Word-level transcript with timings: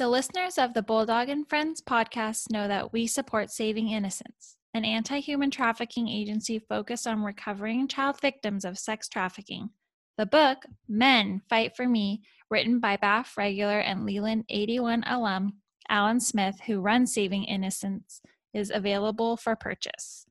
The 0.00 0.08
listeners 0.08 0.56
of 0.56 0.72
the 0.72 0.80
Bulldog 0.80 1.28
and 1.28 1.46
Friends 1.46 1.82
podcast 1.82 2.50
know 2.50 2.66
that 2.66 2.90
we 2.90 3.06
support 3.06 3.50
Saving 3.50 3.90
Innocence, 3.90 4.56
an 4.72 4.82
anti 4.82 5.20
human 5.20 5.50
trafficking 5.50 6.08
agency 6.08 6.58
focused 6.58 7.06
on 7.06 7.22
recovering 7.22 7.86
child 7.86 8.18
victims 8.18 8.64
of 8.64 8.78
sex 8.78 9.10
trafficking. 9.10 9.68
The 10.16 10.24
book, 10.24 10.64
Men 10.88 11.42
Fight 11.50 11.76
for 11.76 11.86
Me, 11.86 12.22
written 12.50 12.80
by 12.80 12.96
BAF 12.96 13.36
regular 13.36 13.78
and 13.78 14.06
Leland 14.06 14.46
81 14.48 15.04
alum 15.06 15.58
Alan 15.90 16.20
Smith, 16.20 16.60
who 16.66 16.80
runs 16.80 17.12
Saving 17.12 17.44
Innocence, 17.44 18.22
is 18.54 18.72
available 18.74 19.36
for 19.36 19.54
purchase. 19.54 20.24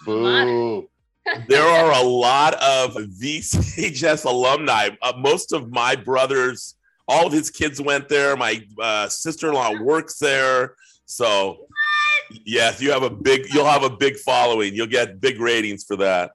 Boo. 0.04 0.88
there 1.48 1.66
are 1.66 1.92
a 1.92 2.02
lot 2.02 2.54
of 2.54 2.94
VCHS 2.94 4.24
alumni. 4.24 4.90
Uh, 5.02 5.12
most 5.16 5.52
of 5.52 5.70
my 5.70 5.96
brothers, 5.96 6.76
all 7.08 7.26
of 7.26 7.32
his 7.32 7.50
kids 7.50 7.80
went 7.80 8.08
there. 8.08 8.36
My 8.36 8.64
uh, 8.80 9.08
sister-in-law 9.08 9.82
works 9.82 10.18
there. 10.18 10.76
So, 11.04 11.56
what? 11.58 12.40
yes, 12.44 12.80
you 12.80 12.92
have 12.92 13.02
a 13.02 13.10
big. 13.10 13.52
You'll 13.52 13.66
have 13.66 13.82
a 13.82 13.90
big 13.90 14.16
following. 14.16 14.74
You'll 14.74 14.86
get 14.86 15.20
big 15.20 15.40
ratings 15.40 15.84
for 15.84 15.96
that. 15.96 16.32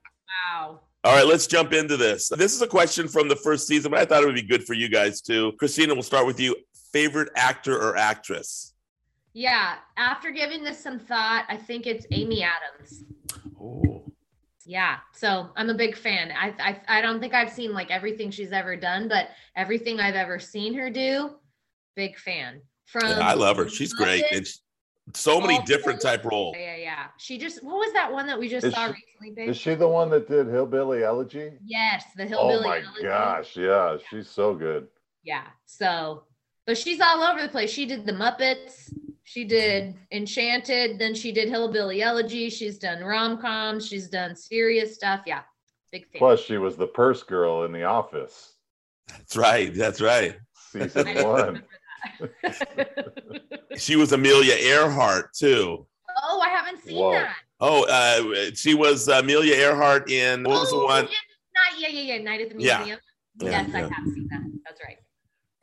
Wow. 0.52 0.80
All 1.04 1.16
right, 1.16 1.26
let's 1.26 1.48
jump 1.48 1.74
into 1.74 1.98
this. 1.98 2.30
This 2.30 2.54
is 2.54 2.62
a 2.62 2.68
question 2.68 3.08
from 3.08 3.28
the 3.28 3.36
first 3.36 3.68
season, 3.68 3.92
but 3.92 4.00
I 4.00 4.06
thought 4.06 4.22
it 4.22 4.28
would 4.28 4.36
be 4.36 4.44
good 4.44 4.64
for 4.64 4.74
you 4.74 4.88
guys 4.88 5.22
too. 5.22 5.54
Christina, 5.58 5.94
we'll 5.94 6.04
start 6.04 6.28
with 6.28 6.40
you. 6.40 6.56
Favorite 6.92 7.30
actor 7.36 7.76
or 7.76 7.98
actress? 7.98 8.74
Yeah, 9.34 9.76
after 9.98 10.30
giving 10.30 10.64
this 10.64 10.80
some 10.80 11.00
thought, 11.00 11.46
I 11.48 11.58
think 11.58 11.88
it's 11.88 12.06
Amy 12.12 12.44
Adams. 12.44 13.06
Oh. 13.60 14.04
Yeah, 14.66 14.98
so 15.16 15.50
I'm 15.56 15.70
a 15.70 15.74
big 15.74 15.98
fan. 15.98 16.32
I, 16.38 16.54
I 16.60 17.00
I 17.00 17.02
don't 17.02 17.20
think 17.20 17.34
I've 17.34 17.50
seen 17.50 17.74
like 17.74 17.90
everything 17.90 18.30
she's 18.30 18.52
ever 18.52 18.76
done, 18.76 19.08
but 19.08 19.30
everything 19.56 20.00
I've 20.00 20.16
ever 20.16 20.38
seen 20.38 20.74
her 20.76 20.90
do, 20.90 21.32
big 21.96 22.18
fan. 22.20 22.62
From 22.86 23.08
yeah, 23.08 23.20
I 23.20 23.34
love 23.34 23.58
her. 23.58 23.68
She's 23.70 23.94
great. 23.94 24.26
So 25.14 25.42
many 25.42 25.58
oh, 25.60 25.66
different 25.66 26.02
type 26.02 26.24
roles. 26.24 26.56
Yeah, 26.58 26.76
yeah. 26.76 27.06
She 27.18 27.38
just 27.38 27.64
what 27.64 27.76
was 27.76 27.94
that 27.94 28.12
one 28.12 28.28
that 28.28 28.40
we 28.40 28.48
just 28.48 28.66
is 28.66 28.74
saw 28.74 28.88
she, 28.88 28.94
recently? 28.94 29.32
Babe? 29.36 29.50
Is 29.50 29.58
she 29.58 29.76
the 29.76 29.88
one 29.88 30.10
that 30.12 30.28
did 30.28 30.48
Hillbilly 30.48 31.04
Elegy? 31.04 31.54
Yes, 31.66 32.06
the 32.16 32.24
oh 32.24 32.28
Hillbilly. 32.28 32.66
Oh 32.66 32.70
my 32.70 32.78
Elegy. 32.78 33.04
gosh, 33.04 33.58
yeah, 33.58 33.94
yeah, 33.94 33.98
she's 34.10 34.30
so 34.30 34.54
good. 34.54 34.88
Yeah. 35.24 35.44
So, 35.66 36.24
but 36.66 36.78
she's 36.78 37.00
all 37.02 37.24
over 37.24 37.42
the 37.42 37.50
place. 37.50 37.72
She 37.72 37.86
did 37.86 38.06
the 38.06 38.14
Muppets. 38.14 38.94
She 39.24 39.46
did 39.46 39.96
Enchanted. 40.12 41.00
Then 41.00 41.14
she 41.14 41.32
did 41.32 41.50
Hillbilly 41.50 42.02
Elegy. 42.02 42.50
She's 42.50 42.78
done 42.78 43.04
rom 43.04 43.40
coms. 43.40 43.88
She's 43.88 44.10
done 44.10 44.36
serious 44.36 44.96
stuff. 44.96 45.22
Yeah, 45.26 45.42
big 45.92 46.04
fan. 46.12 46.20
Plus, 46.20 46.42
she 46.42 46.58
was 46.58 46.76
the 46.76 46.88
purse 46.88 47.24
girl 47.24 47.64
in 47.64 47.72
The 47.72 47.84
Office. 47.84 48.54
That's 49.08 49.36
right. 49.36 49.74
That's 49.74 50.02
right. 50.02 50.38
Season 50.72 51.08
one. 51.24 51.64
she 53.78 53.96
was 53.96 54.12
Amelia 54.12 54.56
Earhart 54.56 55.34
too. 55.34 55.86
Oh, 56.24 56.42
I 56.42 56.50
haven't 56.50 56.84
seen 56.84 56.98
Whoa. 56.98 57.12
that. 57.12 57.36
Oh, 57.60 57.86
uh, 57.86 58.52
she 58.56 58.74
was 58.74 59.08
Amelia 59.08 59.56
Earhart 59.56 60.10
in 60.10 60.44
what 60.44 60.62
was 60.62 60.74
oh, 60.74 60.80
the 60.80 60.86
one? 60.86 61.08
Yeah, 61.08 61.88
yeah, 61.88 61.88
yeah, 61.90 62.16
yeah. 62.16 62.24
Night 62.24 62.42
at 62.42 62.50
the 62.50 62.56
Museum. 62.56 62.88
Yeah. 62.88 62.96
Yes, 63.40 63.70
yeah. 63.70 63.78
I 63.78 63.82
have 63.82 64.06
seen 64.14 64.28
that. 64.32 64.42
That's 64.66 64.82
right. 64.84 64.98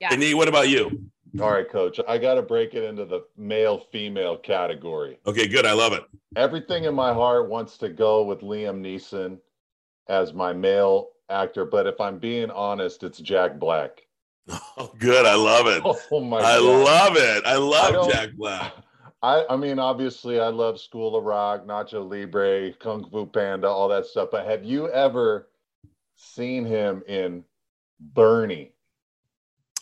Yeah. 0.01 0.13
And 0.13 0.37
what 0.37 0.49
about 0.49 0.69
you? 0.69 1.11
All 1.41 1.51
right, 1.51 1.69
coach. 1.69 2.01
I 2.09 2.19
got 2.19 2.35
to 2.35 2.43
break 2.43 2.75
it 2.75 2.85
into 2.85 3.05
the 3.05 3.25
male 3.37 3.79
female 3.93 4.37
category. 4.37 5.19
Okay, 5.27 5.47
good. 5.47 5.67
I 5.67 5.73
love 5.73 5.93
it. 5.93 6.05
Everything 6.37 6.85
in 6.85 6.95
my 6.95 7.13
heart 7.13 7.49
wants 7.49 7.77
to 7.79 7.89
go 7.89 8.25
with 8.25 8.41
Liam 8.41 8.81
Neeson 8.81 9.39
as 10.09 10.33
my 10.33 10.53
male 10.53 11.11
actor, 11.29 11.65
but 11.65 11.87
if 11.87 12.01
I'm 12.01 12.19
being 12.19 12.51
honest, 12.51 13.03
it's 13.03 13.19
Jack 13.19 13.59
Black. 13.59 14.08
Oh, 14.81 14.95
good. 14.99 15.27
I 15.27 15.35
love 15.35 15.67
it. 15.67 15.83
Oh 16.13 16.21
my! 16.21 16.39
I 16.39 16.59
God. 16.59 16.85
love 16.85 17.17
it. 17.17 17.45
I 17.45 17.57
love 17.57 18.09
I 18.09 18.13
Jack 18.13 18.33
Black. 18.35 18.73
I, 19.23 19.45
I 19.51 19.57
mean, 19.57 19.81
obviously, 19.81 20.39
I 20.39 20.49
love 20.49 20.81
School 20.81 21.17
of 21.17 21.25
Rock, 21.25 21.67
Nacho 21.67 22.09
Libre, 22.09 22.73
Kung 22.75 23.11
Fu 23.11 23.27
Panda, 23.27 23.67
all 23.67 23.89
that 23.89 24.07
stuff. 24.07 24.29
But 24.31 24.47
have 24.47 24.65
you 24.65 24.89
ever 24.91 25.49
seen 26.15 26.65
him 26.65 27.03
in 27.09 27.43
Bernie? 27.99 28.73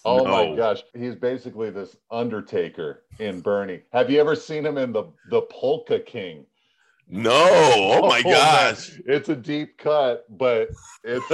Oh 0.06 0.24
no. 0.24 0.24
my 0.24 0.56
gosh, 0.56 0.82
he's 0.94 1.14
basically 1.14 1.68
this 1.68 1.96
Undertaker 2.10 3.02
in 3.18 3.40
Bernie. 3.40 3.82
Have 3.92 4.08
you 4.08 4.20
ever 4.20 4.34
seen 4.34 4.64
him 4.64 4.78
in 4.78 4.92
the 4.92 5.04
the 5.30 5.42
Polka 5.42 5.98
King? 5.98 6.46
No. 7.08 7.32
Oh 7.32 8.08
my 8.08 8.22
oh, 8.24 8.30
gosh, 8.30 8.92
man. 8.92 9.00
it's 9.06 9.28
a 9.28 9.36
deep 9.36 9.76
cut, 9.78 10.24
but 10.38 10.70
it's 11.04 11.26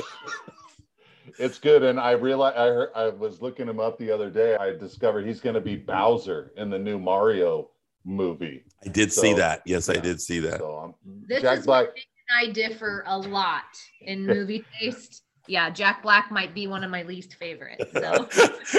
it's 1.38 1.58
good. 1.58 1.82
And 1.82 1.98
I 1.98 2.12
realized 2.12 2.56
I 2.56 2.66
heard, 2.66 2.90
I 2.94 3.08
was 3.08 3.42
looking 3.42 3.68
him 3.68 3.80
up 3.80 3.98
the 3.98 4.10
other 4.10 4.30
day. 4.30 4.56
I 4.56 4.70
discovered 4.72 5.26
he's 5.26 5.40
going 5.40 5.54
to 5.54 5.60
be 5.60 5.76
Bowser 5.76 6.52
in 6.56 6.70
the 6.70 6.78
new 6.78 6.98
Mario 6.98 7.70
movie. 8.04 8.64
I 8.84 8.88
did 8.88 9.12
so, 9.12 9.22
see 9.22 9.34
that. 9.34 9.62
Yes, 9.66 9.88
yeah. 9.88 9.98
I 9.98 10.00
did 10.00 10.20
see 10.20 10.38
that. 10.40 10.58
So, 10.58 10.78
um, 10.78 10.94
this 11.26 11.42
Jack 11.42 11.58
is 11.60 11.66
Black. 11.66 11.88
I 12.34 12.48
differ 12.48 13.04
a 13.06 13.18
lot 13.18 13.64
in 14.00 14.26
movie 14.26 14.64
taste. 14.80 15.22
Yeah, 15.48 15.70
Jack 15.70 16.02
Black 16.04 16.30
might 16.30 16.54
be 16.54 16.68
one 16.68 16.84
of 16.84 16.90
my 16.90 17.02
least 17.02 17.34
favorites. 17.34 17.84
So. 17.92 18.28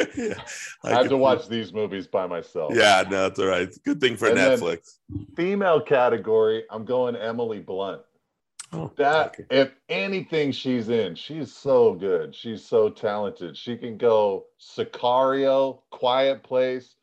yeah, 0.15 0.35
I, 0.83 0.91
I 0.91 0.91
have 0.91 1.09
to 1.09 1.17
watch 1.17 1.49
these 1.49 1.73
movies 1.73 2.07
by 2.07 2.25
myself. 2.25 2.73
Yeah, 2.73 3.03
no, 3.09 3.23
that's 3.23 3.39
all 3.39 3.47
right. 3.47 3.69
Good 3.83 3.99
thing 3.99 4.15
for 4.15 4.29
and 4.29 4.37
Netflix. 4.37 4.99
Female 5.35 5.81
category, 5.81 6.63
I'm 6.71 6.85
going 6.85 7.17
Emily 7.17 7.59
Blunt. 7.59 8.01
Oh, 8.73 8.91
that 8.97 9.27
okay. 9.27 9.45
if 9.49 9.71
anything 9.87 10.51
she's 10.51 10.89
in, 10.89 11.15
she's 11.15 11.53
so 11.53 11.93
good. 11.93 12.35
She's 12.35 12.65
so 12.65 12.89
talented. 12.89 13.55
She 13.55 13.77
can 13.77 13.97
go 13.97 14.45
Sicario, 14.59 15.81
Quiet 15.91 16.43
Place, 16.43 16.95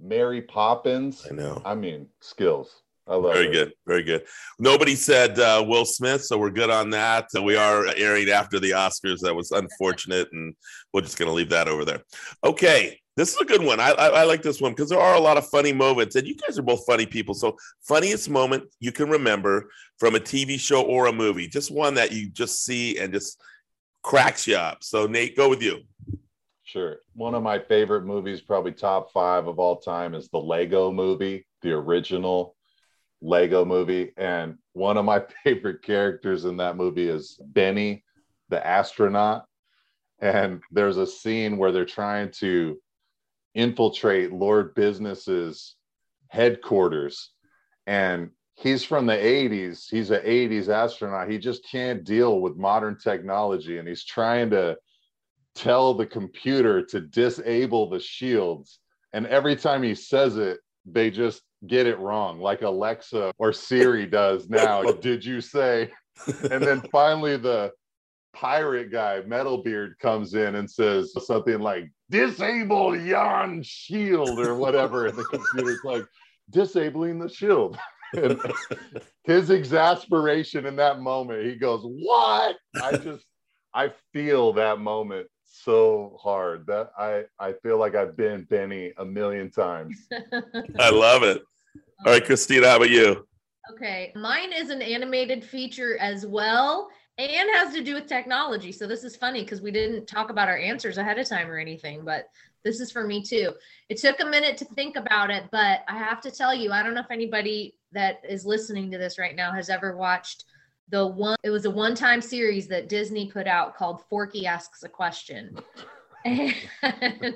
Mary 0.00 0.42
Poppins. 0.42 1.26
I 1.30 1.34
know. 1.34 1.60
I 1.64 1.74
mean, 1.74 2.08
skills. 2.20 2.82
I 3.08 3.14
love 3.14 3.36
it. 3.36 3.38
Very 3.38 3.52
good. 3.52 3.72
Very 3.86 4.02
good. 4.02 4.24
Nobody 4.58 4.96
said 4.96 5.38
uh, 5.38 5.64
Will 5.66 5.84
Smith, 5.84 6.24
so 6.24 6.38
we're 6.38 6.50
good 6.50 6.70
on 6.70 6.90
that. 6.90 7.28
we 7.40 7.56
are 7.56 7.86
airing 7.96 8.30
after 8.30 8.58
the 8.58 8.70
Oscars. 8.70 9.20
That 9.20 9.34
was 9.34 9.52
unfortunate, 9.52 10.28
and 10.32 10.54
we're 10.92 11.02
just 11.02 11.18
going 11.18 11.28
to 11.28 11.34
leave 11.34 11.50
that 11.50 11.68
over 11.68 11.84
there. 11.84 12.02
Okay. 12.42 12.98
This 13.16 13.34
is 13.34 13.40
a 13.40 13.46
good 13.46 13.64
one. 13.64 13.80
I, 13.80 13.92
I, 13.92 14.06
I 14.08 14.24
like 14.24 14.42
this 14.42 14.60
one 14.60 14.72
because 14.72 14.90
there 14.90 15.00
are 15.00 15.14
a 15.14 15.20
lot 15.20 15.38
of 15.38 15.48
funny 15.48 15.72
moments, 15.72 16.16
and 16.16 16.28
you 16.28 16.36
guys 16.36 16.58
are 16.58 16.62
both 16.62 16.84
funny 16.86 17.06
people. 17.06 17.34
So, 17.34 17.56
funniest 17.80 18.28
moment 18.28 18.64
you 18.78 18.92
can 18.92 19.08
remember 19.08 19.70
from 19.98 20.14
a 20.14 20.20
TV 20.20 20.60
show 20.60 20.82
or 20.82 21.06
a 21.06 21.12
movie, 21.12 21.48
just 21.48 21.70
one 21.70 21.94
that 21.94 22.12
you 22.12 22.28
just 22.28 22.64
see 22.64 22.98
and 22.98 23.14
just 23.14 23.40
cracks 24.02 24.46
you 24.46 24.56
up. 24.56 24.84
So, 24.84 25.06
Nate, 25.06 25.34
go 25.34 25.48
with 25.48 25.62
you. 25.62 25.80
Sure. 26.64 26.96
One 27.14 27.34
of 27.34 27.42
my 27.42 27.58
favorite 27.58 28.04
movies, 28.04 28.42
probably 28.42 28.72
top 28.72 29.12
five 29.12 29.46
of 29.46 29.58
all 29.58 29.76
time, 29.76 30.14
is 30.14 30.28
the 30.28 30.38
Lego 30.38 30.92
movie, 30.92 31.46
the 31.62 31.72
original 31.72 32.54
Lego 33.22 33.64
movie. 33.64 34.12
And 34.18 34.58
one 34.74 34.98
of 34.98 35.06
my 35.06 35.22
favorite 35.44 35.82
characters 35.82 36.44
in 36.44 36.58
that 36.58 36.76
movie 36.76 37.08
is 37.08 37.40
Benny, 37.42 38.04
the 38.50 38.64
astronaut. 38.66 39.46
And 40.18 40.60
there's 40.70 40.98
a 40.98 41.06
scene 41.06 41.56
where 41.56 41.72
they're 41.72 41.84
trying 41.84 42.30
to 42.40 42.78
infiltrate 43.56 44.32
Lord 44.32 44.74
Business's 44.74 45.74
headquarters. 46.28 47.30
And 47.86 48.30
he's 48.54 48.84
from 48.84 49.06
the 49.06 49.14
80s. 49.14 49.86
He's 49.90 50.10
an 50.10 50.22
80s 50.22 50.68
astronaut. 50.68 51.30
He 51.30 51.38
just 51.38 51.66
can't 51.68 52.04
deal 52.04 52.40
with 52.40 52.56
modern 52.56 52.98
technology. 52.98 53.78
And 53.78 53.88
he's 53.88 54.04
trying 54.04 54.50
to 54.50 54.76
tell 55.54 55.94
the 55.94 56.06
computer 56.06 56.84
to 56.84 57.00
disable 57.00 57.88
the 57.88 58.00
shields. 58.00 58.78
And 59.12 59.26
every 59.26 59.56
time 59.56 59.82
he 59.82 59.94
says 59.94 60.36
it, 60.36 60.60
they 60.84 61.10
just 61.10 61.42
get 61.66 61.86
it 61.86 61.98
wrong, 61.98 62.38
like 62.38 62.62
Alexa 62.62 63.32
or 63.38 63.52
Siri 63.52 64.06
does 64.06 64.48
now. 64.48 64.82
Did 65.00 65.24
you 65.24 65.40
say? 65.40 65.90
And 66.50 66.62
then 66.62 66.82
finally, 66.92 67.36
the 67.36 67.72
pirate 68.36 68.92
guy, 68.92 69.22
Metalbeard, 69.22 69.98
comes 69.98 70.34
in 70.34 70.56
and 70.56 70.70
says 70.70 71.12
something 71.24 71.58
like, 71.58 71.90
disable 72.10 72.96
yon 72.96 73.62
shield 73.62 74.38
or 74.38 74.54
whatever. 74.54 75.06
And 75.06 75.16
the 75.16 75.24
computer's 75.24 75.80
like, 75.84 76.04
disabling 76.50 77.18
the 77.18 77.28
shield. 77.28 77.78
And 78.14 78.40
his 79.24 79.50
exasperation 79.50 80.64
in 80.64 80.76
that 80.76 81.00
moment, 81.00 81.44
he 81.44 81.56
goes, 81.56 81.82
What? 81.82 82.56
I 82.80 82.96
just, 82.96 83.26
I 83.74 83.90
feel 84.12 84.52
that 84.52 84.78
moment 84.78 85.26
so 85.44 86.16
hard 86.22 86.66
that 86.68 86.92
I, 86.96 87.24
I 87.40 87.54
feel 87.64 87.78
like 87.78 87.96
I've 87.96 88.16
been 88.16 88.44
Benny 88.44 88.92
a 88.96 89.04
million 89.04 89.50
times. 89.50 90.06
I 90.78 90.90
love 90.90 91.24
it. 91.24 91.42
All 92.06 92.12
right, 92.12 92.24
Christina, 92.24 92.68
how 92.68 92.76
about 92.76 92.90
you? 92.90 93.26
Okay, 93.72 94.12
mine 94.14 94.52
is 94.52 94.70
an 94.70 94.82
animated 94.82 95.44
feature 95.44 95.98
as 95.98 96.24
well 96.24 96.88
and 97.18 97.50
has 97.54 97.72
to 97.74 97.82
do 97.82 97.94
with 97.94 98.06
technology. 98.06 98.72
So 98.72 98.86
this 98.86 99.04
is 99.04 99.16
funny 99.16 99.42
because 99.42 99.60
we 99.60 99.70
didn't 99.70 100.06
talk 100.06 100.30
about 100.30 100.48
our 100.48 100.58
answers 100.58 100.98
ahead 100.98 101.18
of 101.18 101.28
time 101.28 101.50
or 101.50 101.58
anything, 101.58 102.04
but 102.04 102.28
this 102.62 102.80
is 102.80 102.90
for 102.90 103.06
me 103.06 103.22
too. 103.22 103.52
It 103.88 103.98
took 103.98 104.20
a 104.20 104.26
minute 104.26 104.56
to 104.58 104.64
think 104.64 104.96
about 104.96 105.30
it, 105.30 105.44
but 105.50 105.80
I 105.88 105.96
have 105.96 106.20
to 106.22 106.30
tell 106.30 106.54
you, 106.54 106.72
I 106.72 106.82
don't 106.82 106.94
know 106.94 107.00
if 107.00 107.10
anybody 107.10 107.74
that 107.92 108.20
is 108.28 108.44
listening 108.44 108.90
to 108.90 108.98
this 108.98 109.18
right 109.18 109.36
now 109.36 109.52
has 109.52 109.70
ever 109.70 109.96
watched 109.96 110.44
the 110.88 111.04
one 111.04 111.36
it 111.42 111.50
was 111.50 111.64
a 111.64 111.70
one-time 111.70 112.20
series 112.20 112.68
that 112.68 112.88
Disney 112.88 113.28
put 113.30 113.48
out 113.48 113.76
called 113.76 114.04
Forky 114.08 114.46
Asks 114.46 114.84
a 114.84 114.88
Question. 114.88 115.58
I, 116.24 116.54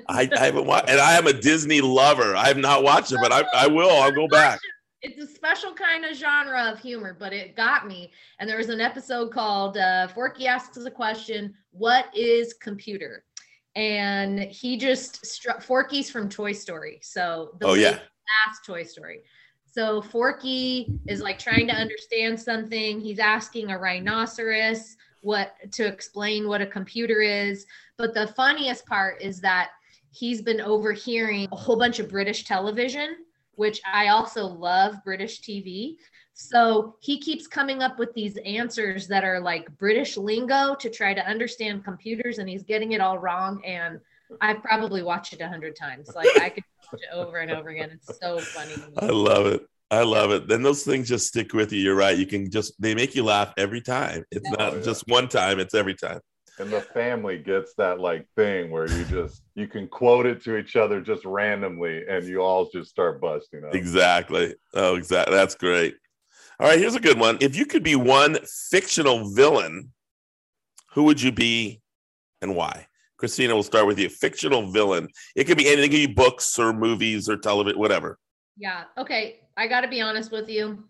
I 0.07 0.29
haven't 0.37 0.65
watched, 0.65 0.89
and 0.89 1.01
I 1.01 1.17
am 1.17 1.27
a 1.27 1.33
Disney 1.33 1.81
lover. 1.81 2.35
I 2.35 2.47
have 2.47 2.57
not 2.57 2.83
watched 2.83 3.11
it, 3.11 3.19
but 3.21 3.31
I, 3.33 3.43
I 3.53 3.67
will. 3.67 3.89
I'll 3.89 4.11
go 4.11 4.27
back 4.27 4.59
it's 5.01 5.21
a 5.21 5.27
special 5.27 5.73
kind 5.73 6.05
of 6.05 6.15
genre 6.15 6.71
of 6.71 6.79
humor, 6.79 7.15
but 7.17 7.33
it 7.33 7.55
got 7.55 7.87
me. 7.87 8.11
And 8.39 8.49
there 8.49 8.57
was 8.57 8.69
an 8.69 8.81
episode 8.81 9.31
called 9.31 9.77
uh, 9.77 10.07
Forky 10.09 10.47
asks 10.47 10.77
a 10.77 10.91
question: 10.91 11.53
"What 11.71 12.05
is 12.15 12.53
computer?" 12.53 13.23
And 13.75 14.39
he 14.39 14.77
just 14.77 15.25
struck 15.25 15.61
Forky's 15.61 16.09
from 16.09 16.29
Toy 16.29 16.51
Story, 16.51 16.99
so 17.01 17.55
the 17.59 17.67
oh 17.67 17.73
yeah, 17.73 17.99
last 18.45 18.65
Toy 18.65 18.83
Story. 18.83 19.21
So 19.65 20.01
Forky 20.01 20.99
is 21.07 21.21
like 21.21 21.39
trying 21.39 21.67
to 21.67 21.73
understand 21.73 22.39
something. 22.39 22.99
He's 22.99 23.19
asking 23.19 23.71
a 23.71 23.79
rhinoceros 23.79 24.97
what 25.21 25.53
to 25.71 25.85
explain 25.85 26.47
what 26.47 26.61
a 26.61 26.65
computer 26.65 27.21
is. 27.21 27.65
But 27.97 28.13
the 28.13 28.27
funniest 28.27 28.85
part 28.85 29.21
is 29.21 29.39
that 29.41 29.69
he's 30.11 30.41
been 30.41 30.59
overhearing 30.59 31.47
a 31.51 31.55
whole 31.55 31.77
bunch 31.77 31.99
of 31.99 32.09
British 32.09 32.43
television 32.43 33.15
which 33.61 33.79
I 33.85 34.07
also 34.07 34.43
love 34.47 34.95
British 35.05 35.41
TV. 35.41 35.97
So 36.33 36.95
he 36.99 37.19
keeps 37.19 37.45
coming 37.45 37.83
up 37.83 37.99
with 37.99 38.11
these 38.15 38.35
answers 38.37 39.07
that 39.09 39.23
are 39.23 39.39
like 39.39 39.67
British 39.77 40.17
lingo 40.17 40.73
to 40.79 40.89
try 40.89 41.13
to 41.13 41.23
understand 41.29 41.85
computers, 41.85 42.39
and 42.39 42.49
he's 42.49 42.63
getting 42.63 42.93
it 42.93 43.01
all 43.01 43.19
wrong. 43.19 43.61
And 43.63 43.99
I've 44.41 44.63
probably 44.63 45.03
watched 45.03 45.33
it 45.33 45.41
a 45.41 45.47
hundred 45.47 45.75
times. 45.75 46.09
Like 46.15 46.29
I 46.41 46.49
could 46.49 46.63
watch 46.91 47.01
it 47.03 47.13
over 47.13 47.37
and 47.37 47.51
over 47.51 47.69
again. 47.69 47.91
It's 47.93 48.19
so 48.19 48.39
funny. 48.39 48.73
I 48.97 49.11
love 49.11 49.45
it. 49.45 49.61
I 49.91 50.01
love 50.01 50.31
it. 50.31 50.47
Then 50.47 50.63
those 50.63 50.83
things 50.83 51.07
just 51.07 51.27
stick 51.27 51.53
with 51.53 51.71
you. 51.71 51.81
You're 51.81 51.95
right. 51.95 52.17
You 52.17 52.25
can 52.25 52.49
just 52.49 52.81
they 52.81 52.95
make 52.95 53.13
you 53.13 53.23
laugh 53.23 53.53
every 53.57 53.81
time. 53.81 54.25
It's 54.31 54.49
not 54.57 54.81
just 54.81 55.03
one 55.07 55.27
time, 55.27 55.59
it's 55.59 55.75
every 55.75 55.93
time 55.93 56.19
and 56.61 56.71
the 56.71 56.79
family 56.79 57.39
gets 57.39 57.73
that 57.73 57.99
like 57.99 58.27
thing 58.35 58.69
where 58.69 58.87
you 58.87 59.03
just 59.05 59.41
you 59.55 59.67
can 59.67 59.87
quote 59.87 60.27
it 60.27 60.43
to 60.43 60.57
each 60.57 60.75
other 60.75 61.01
just 61.01 61.25
randomly 61.25 62.05
and 62.07 62.25
you 62.25 62.39
all 62.39 62.69
just 62.69 62.89
start 62.89 63.19
busting 63.19 63.65
up. 63.65 63.73
Exactly. 63.73 64.53
Oh 64.75 64.95
exactly 64.95 65.35
that's 65.35 65.55
great. 65.55 65.95
All 66.59 66.67
right 66.67 66.79
here's 66.79 66.95
a 66.95 66.99
good 66.99 67.19
one. 67.19 67.37
If 67.41 67.55
you 67.55 67.65
could 67.65 67.83
be 67.83 67.95
one 67.95 68.37
fictional 68.69 69.33
villain 69.33 69.91
who 70.93 71.03
would 71.03 71.21
you 71.21 71.31
be 71.31 71.81
and 72.41 72.55
why? 72.55 72.87
Christina 73.17 73.55
we'll 73.55 73.63
start 73.63 73.87
with 73.87 73.99
you. 73.99 74.09
Fictional 74.09 74.71
villain. 74.71 75.07
It 75.35 75.45
could 75.45 75.57
be 75.57 75.67
anything. 75.67 75.85
It 75.85 75.89
could 75.89 76.07
be 76.07 76.13
books 76.13 76.57
or 76.59 76.73
movies 76.73 77.27
or 77.27 77.37
television 77.37 77.79
whatever. 77.79 78.19
Yeah 78.55 78.83
okay. 78.97 79.39
I 79.57 79.67
gotta 79.67 79.87
be 79.87 79.99
honest 79.99 80.31
with 80.31 80.47
you. 80.47 80.83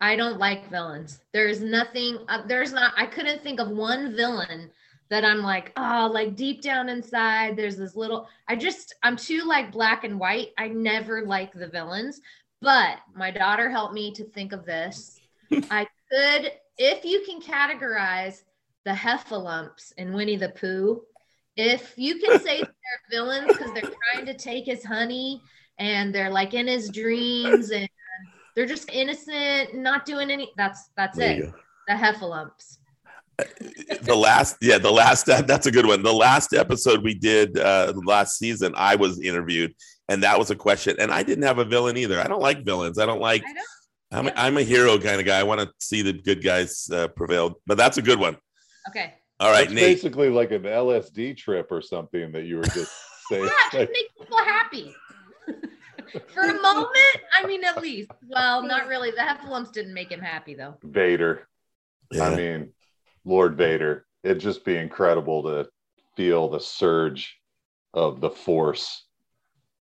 I 0.00 0.16
don't 0.16 0.38
like 0.38 0.68
villains. 0.68 1.20
There's 1.32 1.60
nothing, 1.60 2.18
uh, 2.28 2.42
there's 2.48 2.72
not, 2.72 2.92
I 2.96 3.06
couldn't 3.06 3.44
think 3.44 3.60
of 3.60 3.68
one 3.68 4.16
villain 4.16 4.68
that 5.12 5.26
I'm 5.26 5.42
like, 5.42 5.72
oh, 5.76 6.10
like 6.10 6.36
deep 6.36 6.62
down 6.62 6.88
inside, 6.88 7.54
there's 7.54 7.76
this 7.76 7.94
little, 7.94 8.26
I 8.48 8.56
just, 8.56 8.94
I'm 9.02 9.14
too 9.14 9.42
like 9.44 9.70
black 9.70 10.04
and 10.04 10.18
white. 10.18 10.52
I 10.56 10.68
never 10.68 11.26
like 11.26 11.52
the 11.52 11.68
villains, 11.68 12.22
but 12.62 12.96
my 13.14 13.30
daughter 13.30 13.68
helped 13.68 13.92
me 13.92 14.14
to 14.14 14.24
think 14.24 14.52
of 14.52 14.64
this. 14.64 15.20
I 15.70 15.86
could, 16.10 16.52
if 16.78 17.04
you 17.04 17.24
can 17.26 17.42
categorize 17.42 18.40
the 18.86 18.92
heffalumps 18.92 19.92
in 19.98 20.14
Winnie 20.14 20.38
the 20.38 20.48
Pooh, 20.48 21.02
if 21.58 21.92
you 21.98 22.18
can 22.18 22.40
say 22.40 22.60
they're 22.62 22.70
villains 23.10 23.48
because 23.48 23.70
they're 23.74 23.90
trying 24.14 24.24
to 24.24 24.32
take 24.32 24.64
his 24.64 24.82
honey 24.82 25.42
and 25.76 26.14
they're 26.14 26.30
like 26.30 26.54
in 26.54 26.66
his 26.66 26.88
dreams 26.88 27.70
and 27.70 27.86
they're 28.56 28.64
just 28.64 28.90
innocent, 28.90 29.74
not 29.74 30.06
doing 30.06 30.30
any, 30.30 30.50
that's, 30.56 30.88
that's 30.96 31.18
there 31.18 31.38
it. 31.38 31.54
The 31.86 31.92
heffalumps 31.92 32.78
the 34.02 34.14
last 34.14 34.56
yeah 34.60 34.78
the 34.78 34.90
last 34.90 35.26
that's 35.46 35.66
a 35.66 35.70
good 35.70 35.86
one. 35.86 36.02
The 36.02 36.12
last 36.12 36.52
episode 36.52 37.02
we 37.02 37.14
did 37.14 37.58
uh 37.58 37.92
last 38.04 38.38
season 38.38 38.74
i 38.76 38.94
was 38.96 39.20
interviewed 39.20 39.74
and 40.08 40.22
that 40.22 40.38
was 40.38 40.50
a 40.50 40.56
question 40.56 40.96
and 40.98 41.10
i 41.10 41.22
didn't 41.22 41.44
have 41.44 41.58
a 41.58 41.64
villain 41.64 41.96
either. 41.96 42.20
I 42.20 42.28
don't 42.28 42.42
like 42.42 42.64
villains. 42.64 42.98
I 42.98 43.06
don't 43.06 43.20
like 43.20 43.42
I 44.10 44.18
am 44.18 44.26
yeah. 44.26 44.32
I'm 44.36 44.58
a 44.58 44.62
hero 44.62 44.98
kind 44.98 45.18
of 45.18 45.26
guy. 45.26 45.40
I 45.40 45.44
want 45.44 45.60
to 45.60 45.70
see 45.78 46.02
the 46.02 46.12
good 46.12 46.44
guys 46.44 46.88
uh, 46.92 47.08
prevail 47.08 47.58
but 47.66 47.78
that's 47.78 47.96
a 47.98 48.02
good 48.02 48.20
one. 48.20 48.36
Okay. 48.88 49.14
All 49.40 49.50
right 49.50 49.68
Nate. 49.70 49.96
basically 49.96 50.28
like 50.28 50.50
an 50.50 50.62
lsd 50.62 51.36
trip 51.36 51.68
or 51.70 51.80
something 51.80 52.32
that 52.32 52.44
you 52.44 52.56
were 52.56 52.64
just 52.64 52.92
saying 53.30 53.44
yeah 53.44 53.80
just 53.80 53.92
make 53.92 54.08
people 54.18 54.38
happy. 54.38 54.94
For 56.34 56.42
a 56.42 56.60
moment? 56.60 57.16
I 57.38 57.46
mean 57.46 57.64
at 57.64 57.80
least. 57.80 58.10
Well 58.28 58.62
not 58.62 58.88
really. 58.88 59.10
The 59.10 59.18
heffalumps 59.22 59.72
didn't 59.72 59.94
make 59.94 60.12
him 60.12 60.20
happy 60.20 60.54
though. 60.54 60.76
Vader. 60.82 61.48
Yeah. 62.10 62.28
i 62.28 62.36
mean 62.36 62.72
Lord 63.24 63.56
Vader. 63.56 64.06
It'd 64.24 64.40
just 64.40 64.64
be 64.64 64.76
incredible 64.76 65.42
to 65.44 65.68
feel 66.16 66.48
the 66.48 66.60
surge 66.60 67.38
of 67.94 68.20
the 68.20 68.30
force 68.30 69.06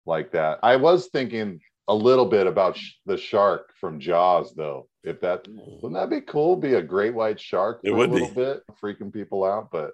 like 0.05 0.31
that. 0.31 0.59
I 0.63 0.75
was 0.75 1.07
thinking 1.07 1.59
a 1.87 1.95
little 1.95 2.25
bit 2.25 2.47
about 2.47 2.77
sh- 2.77 2.93
the 3.05 3.17
shark 3.17 3.71
from 3.79 3.99
Jaws, 3.99 4.53
though. 4.55 4.87
If 5.03 5.21
that 5.21 5.47
wouldn't 5.47 5.93
that 5.93 6.09
be 6.09 6.21
cool? 6.21 6.55
Be 6.55 6.73
a 6.73 6.81
great 6.81 7.13
white 7.13 7.39
shark 7.39 7.81
for 7.81 7.87
it 7.87 7.91
would 7.91 8.09
a 8.09 8.13
little 8.13 8.27
be. 8.29 8.35
bit, 8.35 8.63
freaking 8.81 9.13
people 9.13 9.43
out. 9.45 9.69
But 9.71 9.91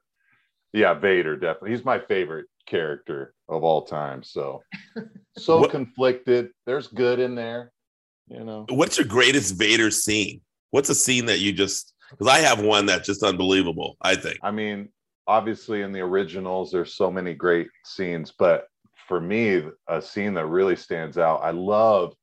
yeah, 0.71 0.93
Vader 0.93 1.35
definitely. 1.37 1.71
He's 1.71 1.85
my 1.85 1.99
favorite 1.99 2.47
character 2.65 3.33
of 3.47 3.63
all 3.63 3.83
time. 3.83 4.23
So 4.23 4.63
so 5.37 5.59
what, 5.59 5.71
conflicted. 5.71 6.49
There's 6.65 6.87
good 6.87 7.19
in 7.19 7.35
there, 7.35 7.71
you 8.27 8.43
know. 8.43 8.65
What's 8.69 8.97
your 8.97 9.07
greatest 9.07 9.55
Vader 9.55 9.91
scene? 9.91 10.41
What's 10.71 10.89
a 10.89 10.95
scene 10.95 11.27
that 11.27 11.39
you 11.39 11.53
just 11.53 11.92
because 12.17 12.33
I 12.33 12.39
have 12.39 12.61
one 12.61 12.85
that's 12.85 13.05
just 13.05 13.23
unbelievable. 13.23 13.97
I 14.01 14.15
think. 14.15 14.39
I 14.41 14.51
mean, 14.51 14.89
obviously 15.27 15.81
in 15.81 15.91
the 15.91 16.01
originals, 16.01 16.71
there's 16.71 16.95
so 16.95 17.11
many 17.11 17.33
great 17.33 17.67
scenes, 17.85 18.33
but 18.37 18.67
for 19.07 19.19
me, 19.19 19.63
a 19.87 20.01
scene 20.01 20.33
that 20.35 20.45
really 20.45 20.75
stands 20.75 21.17
out. 21.17 21.43
I 21.43 21.51
love 21.51 22.13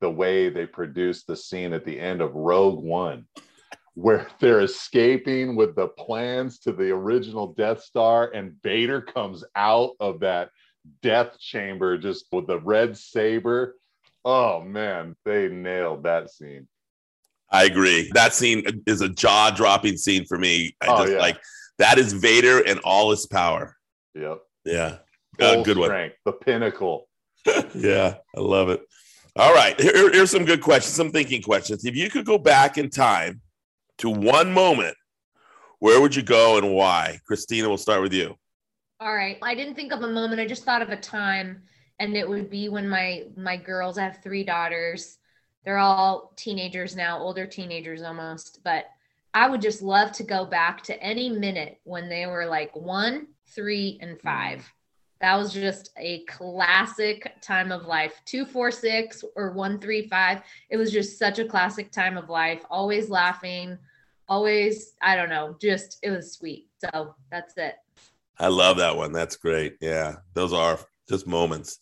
the 0.00 0.10
way 0.10 0.48
they 0.48 0.66
produced 0.66 1.26
the 1.26 1.36
scene 1.36 1.72
at 1.72 1.84
the 1.84 1.98
end 1.98 2.20
of 2.20 2.34
Rogue 2.34 2.82
One, 2.82 3.26
where 3.94 4.26
they're 4.40 4.62
escaping 4.62 5.56
with 5.56 5.74
the 5.76 5.88
plans 5.88 6.58
to 6.60 6.72
the 6.72 6.90
original 6.90 7.52
Death 7.54 7.82
Star, 7.82 8.30
and 8.34 8.56
Vader 8.62 9.00
comes 9.00 9.44
out 9.54 9.92
of 10.00 10.20
that 10.20 10.50
death 11.02 11.38
chamber 11.38 11.98
just 11.98 12.26
with 12.32 12.46
the 12.46 12.58
red 12.58 12.96
saber. 12.96 13.76
Oh 14.24 14.60
man, 14.60 15.16
they 15.24 15.48
nailed 15.48 16.04
that 16.04 16.30
scene. 16.30 16.68
I 17.50 17.64
agree. 17.64 18.10
That 18.14 18.32
scene 18.34 18.64
is 18.86 19.00
a 19.00 19.08
jaw 19.08 19.50
dropping 19.50 19.96
scene 19.96 20.24
for 20.26 20.38
me. 20.38 20.76
I 20.80 20.86
Oh, 20.88 20.98
just 21.02 21.12
yeah. 21.14 21.18
like 21.18 21.40
that 21.78 21.98
is 21.98 22.12
Vader 22.12 22.60
and 22.66 22.78
all 22.80 23.10
his 23.10 23.26
power. 23.26 23.76
Yep. 24.14 24.38
Yeah. 24.64 24.98
Uh, 25.40 25.54
Full 25.54 25.64
good 25.64 25.78
one. 25.78 26.10
the 26.24 26.32
pinnacle. 26.32 27.08
yeah, 27.74 28.16
I 28.36 28.40
love 28.40 28.68
it. 28.68 28.82
All 29.36 29.54
right, 29.54 29.80
here- 29.80 30.12
here's 30.12 30.30
some 30.30 30.44
good 30.44 30.60
questions, 30.60 30.94
some 30.94 31.10
thinking 31.10 31.40
questions. 31.40 31.84
If 31.84 31.96
you 31.96 32.10
could 32.10 32.26
go 32.26 32.36
back 32.36 32.76
in 32.78 32.90
time 32.90 33.40
to 33.98 34.10
one 34.10 34.52
moment, 34.52 34.96
where 35.78 36.00
would 36.00 36.14
you 36.14 36.22
go 36.22 36.58
and 36.58 36.74
why? 36.74 37.18
Christina, 37.26 37.68
we'll 37.68 37.78
start 37.78 38.02
with 38.02 38.12
you. 38.12 38.34
All 39.00 39.14
right. 39.14 39.38
I 39.40 39.54
didn't 39.54 39.76
think 39.76 39.92
of 39.92 40.02
a 40.02 40.08
moment. 40.08 40.40
I 40.40 40.46
just 40.46 40.64
thought 40.64 40.82
of 40.82 40.90
a 40.90 40.96
time 40.96 41.62
and 41.98 42.14
it 42.16 42.28
would 42.28 42.50
be 42.50 42.68
when 42.68 42.86
my 42.88 43.24
my 43.36 43.56
girls 43.56 43.96
I 43.96 44.02
have 44.02 44.18
three 44.22 44.44
daughters. 44.44 45.16
They're 45.64 45.78
all 45.78 46.32
teenagers 46.36 46.96
now, 46.96 47.18
older 47.18 47.46
teenagers 47.46 48.02
almost, 48.02 48.60
but 48.64 48.86
I 49.34 49.48
would 49.48 49.60
just 49.60 49.82
love 49.82 50.12
to 50.12 50.22
go 50.22 50.44
back 50.44 50.82
to 50.84 51.02
any 51.02 51.28
minute 51.28 51.80
when 51.84 52.08
they 52.08 52.26
were 52.26 52.46
like 52.46 52.74
1, 52.74 53.26
3 53.46 53.98
and 54.00 54.18
mm. 54.18 54.22
5. 54.22 54.72
That 55.20 55.36
was 55.36 55.52
just 55.52 55.90
a 55.98 56.24
classic 56.24 57.34
time 57.42 57.72
of 57.72 57.84
life. 57.84 58.22
246 58.24 59.22
or 59.36 59.50
135. 59.52 60.40
It 60.70 60.78
was 60.78 60.90
just 60.90 61.18
such 61.18 61.38
a 61.38 61.44
classic 61.44 61.92
time 61.92 62.16
of 62.16 62.30
life. 62.30 62.64
Always 62.70 63.10
laughing, 63.10 63.76
always 64.28 64.94
I 65.02 65.16
don't 65.16 65.28
know, 65.28 65.56
just 65.60 65.98
it 66.02 66.10
was 66.10 66.32
sweet. 66.32 66.68
So, 66.78 67.14
that's 67.30 67.54
it. 67.58 67.74
I 68.38 68.48
love 68.48 68.78
that 68.78 68.96
one. 68.96 69.12
That's 69.12 69.36
great. 69.36 69.76
Yeah, 69.82 70.16
those 70.32 70.54
are 70.54 70.78
just 71.06 71.26
moments. 71.26 71.78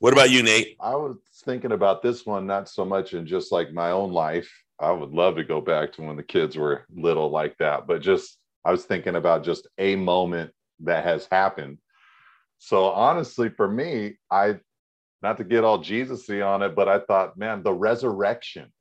What 0.00 0.14
about 0.14 0.30
you, 0.30 0.42
Nate? 0.42 0.78
I 0.80 0.96
was 0.96 1.18
thinking 1.44 1.72
about 1.72 2.02
this 2.02 2.24
one, 2.24 2.46
not 2.46 2.70
so 2.70 2.86
much 2.86 3.12
in 3.12 3.26
just 3.26 3.52
like 3.52 3.70
my 3.70 3.90
own 3.90 4.12
life. 4.12 4.50
I 4.80 4.90
would 4.92 5.10
love 5.10 5.36
to 5.36 5.44
go 5.44 5.60
back 5.60 5.92
to 5.92 6.02
when 6.02 6.16
the 6.16 6.22
kids 6.22 6.56
were 6.56 6.86
little 6.90 7.28
like 7.28 7.56
that, 7.58 7.86
but 7.86 8.00
just 8.00 8.38
I 8.64 8.70
was 8.70 8.86
thinking 8.86 9.16
about 9.16 9.44
just 9.44 9.68
a 9.76 9.96
moment 9.96 10.52
that 10.80 11.04
has 11.04 11.28
happened. 11.30 11.78
So 12.56 12.86
honestly, 12.86 13.50
for 13.50 13.68
me, 13.68 14.16
I 14.30 14.60
not 15.22 15.36
to 15.36 15.44
get 15.44 15.64
all 15.64 15.76
Jesus-y 15.76 16.40
on 16.40 16.62
it, 16.62 16.74
but 16.74 16.88
I 16.88 17.00
thought, 17.00 17.36
man, 17.36 17.62
the 17.62 17.74
resurrection. 17.74 18.72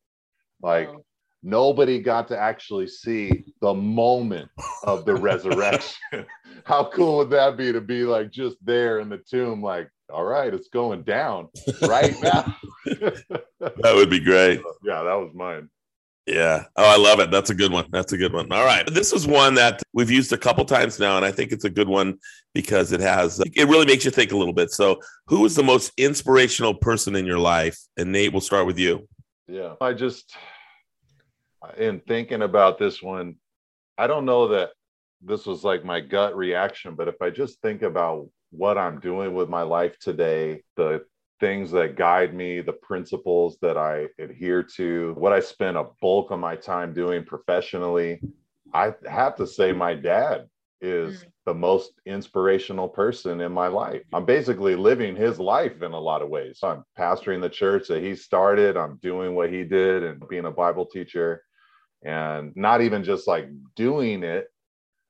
Like 0.62 0.88
Oh. 0.88 1.04
nobody 1.44 2.00
got 2.00 2.30
to 2.30 2.38
actually 2.40 2.88
see 2.88 3.44
the 3.60 3.74
moment 3.74 4.50
of 4.84 5.04
the 5.04 5.16
resurrection. 5.30 6.26
How 6.64 6.90
cool 6.90 7.18
would 7.18 7.30
that 7.32 7.58
be 7.58 7.74
to 7.74 7.82
be 7.82 8.04
like 8.04 8.32
just 8.32 8.56
there 8.66 9.00
in 9.00 9.10
the 9.10 9.18
tomb, 9.18 9.62
like, 9.62 9.90
all 10.12 10.26
right, 10.26 10.54
it's 10.54 10.70
going 10.70 11.04
down 11.04 11.50
right 11.82 12.16
now. 12.22 12.56
That 13.60 13.94
would 13.96 14.10
be 14.10 14.20
great. 14.20 14.60
yeah, 14.84 15.04
that 15.04 15.16
was 15.16 15.32
mine. 15.34 15.70
Yeah. 16.26 16.66
Oh, 16.76 16.86
I 16.86 16.98
love 16.98 17.20
it. 17.20 17.32
That's 17.32 17.50
a 17.50 17.56
good 17.56 17.72
one. 17.72 17.86
That's 17.92 18.14
a 18.14 18.18
good 18.18 18.34
one. 18.34 18.52
All 18.52 18.64
right. 18.64 18.86
This 18.94 19.14
is 19.14 19.26
one 19.26 19.56
that 19.56 19.82
we've 19.94 20.12
used 20.12 20.32
a 20.32 20.38
couple 20.38 20.64
times 20.64 21.00
now, 21.00 21.18
and 21.18 21.26
I 21.26 21.32
think 21.32 21.52
it's 21.52 21.64
a 21.64 21.72
good 21.72 21.88
one 21.88 22.20
because 22.54 22.92
it 22.92 23.00
has, 23.00 23.40
it 23.40 23.68
really 23.68 23.88
makes 23.88 24.06
you 24.06 24.12
think 24.12 24.32
a 24.32 24.38
little 24.38 24.54
bit. 24.54 24.70
So, 24.72 25.00
who 25.26 25.44
is 25.46 25.56
the 25.56 25.64
most 25.64 25.92
inspirational 25.98 26.76
person 26.76 27.16
in 27.16 27.26
your 27.26 27.40
life? 27.40 27.80
And 27.98 28.12
Nate, 28.12 28.32
we'll 28.32 28.42
start 28.42 28.68
with 28.68 28.78
you. 28.78 29.08
Yeah. 29.48 29.74
I 29.82 29.94
just, 29.94 30.36
in 31.78 32.00
thinking 32.02 32.44
about 32.44 32.78
this 32.78 33.02
one, 33.02 33.36
I 33.98 34.06
don't 34.06 34.26
know 34.26 34.50
that 34.50 34.70
this 35.22 35.48
was 35.48 35.64
like 35.64 35.84
my 35.84 36.00
gut 36.00 36.38
reaction, 36.38 36.94
but 36.96 37.08
if 37.08 37.22
I 37.22 37.32
just 37.32 37.60
think 37.62 37.82
about 37.82 38.30
what 38.52 38.78
I'm 38.78 39.00
doing 39.00 39.34
with 39.34 39.50
my 39.50 39.62
life 39.62 39.98
today, 40.00 40.64
the 40.76 41.06
things 41.40 41.72
that 41.72 41.96
guide 41.96 42.34
me, 42.34 42.62
the 42.62 42.74
principles 42.74 43.58
that 43.62 43.78
I 43.78 44.08
adhere 44.20 44.64
to, 44.76 45.14
what 45.18 45.34
I 45.34 45.40
spend 45.40 45.78
a 45.78 45.88
bulk 46.02 46.32
of 46.32 46.40
my 46.40 46.56
time 46.56 46.94
doing 46.94 47.24
professionally, 47.24 48.22
I 48.74 48.94
have 49.08 49.36
to 49.38 49.48
say 49.48 49.72
my 49.72 49.94
dad 49.94 50.48
is 50.82 51.24
Mm. 51.24 51.32
the 51.46 51.54
most 51.54 51.94
inspirational 52.06 52.88
person 52.88 53.42
in 53.42 53.52
my 53.52 53.68
life. 53.68 54.04
I'm 54.14 54.26
basically 54.26 54.76
living 54.76 55.16
his 55.16 55.40
life 55.40 55.82
in 55.82 55.92
a 55.94 56.00
lot 56.00 56.22
of 56.22 56.30
ways. 56.30 56.60
I'm 56.64 56.84
pastoring 56.98 57.42
the 57.42 57.50
church 57.50 57.88
that 57.88 58.04
he 58.04 58.16
started, 58.16 58.78
I'm 58.78 58.98
doing 58.98 59.36
what 59.36 59.52
he 59.52 59.64
did 59.64 60.04
and 60.04 60.22
being 60.30 60.46
a 60.46 60.52
Bible 60.52 60.86
teacher 60.86 61.44
and 62.04 62.54
not 62.56 62.82
even 62.82 63.04
just 63.04 63.28
like 63.28 63.50
doing 63.76 64.24
it 64.24 64.48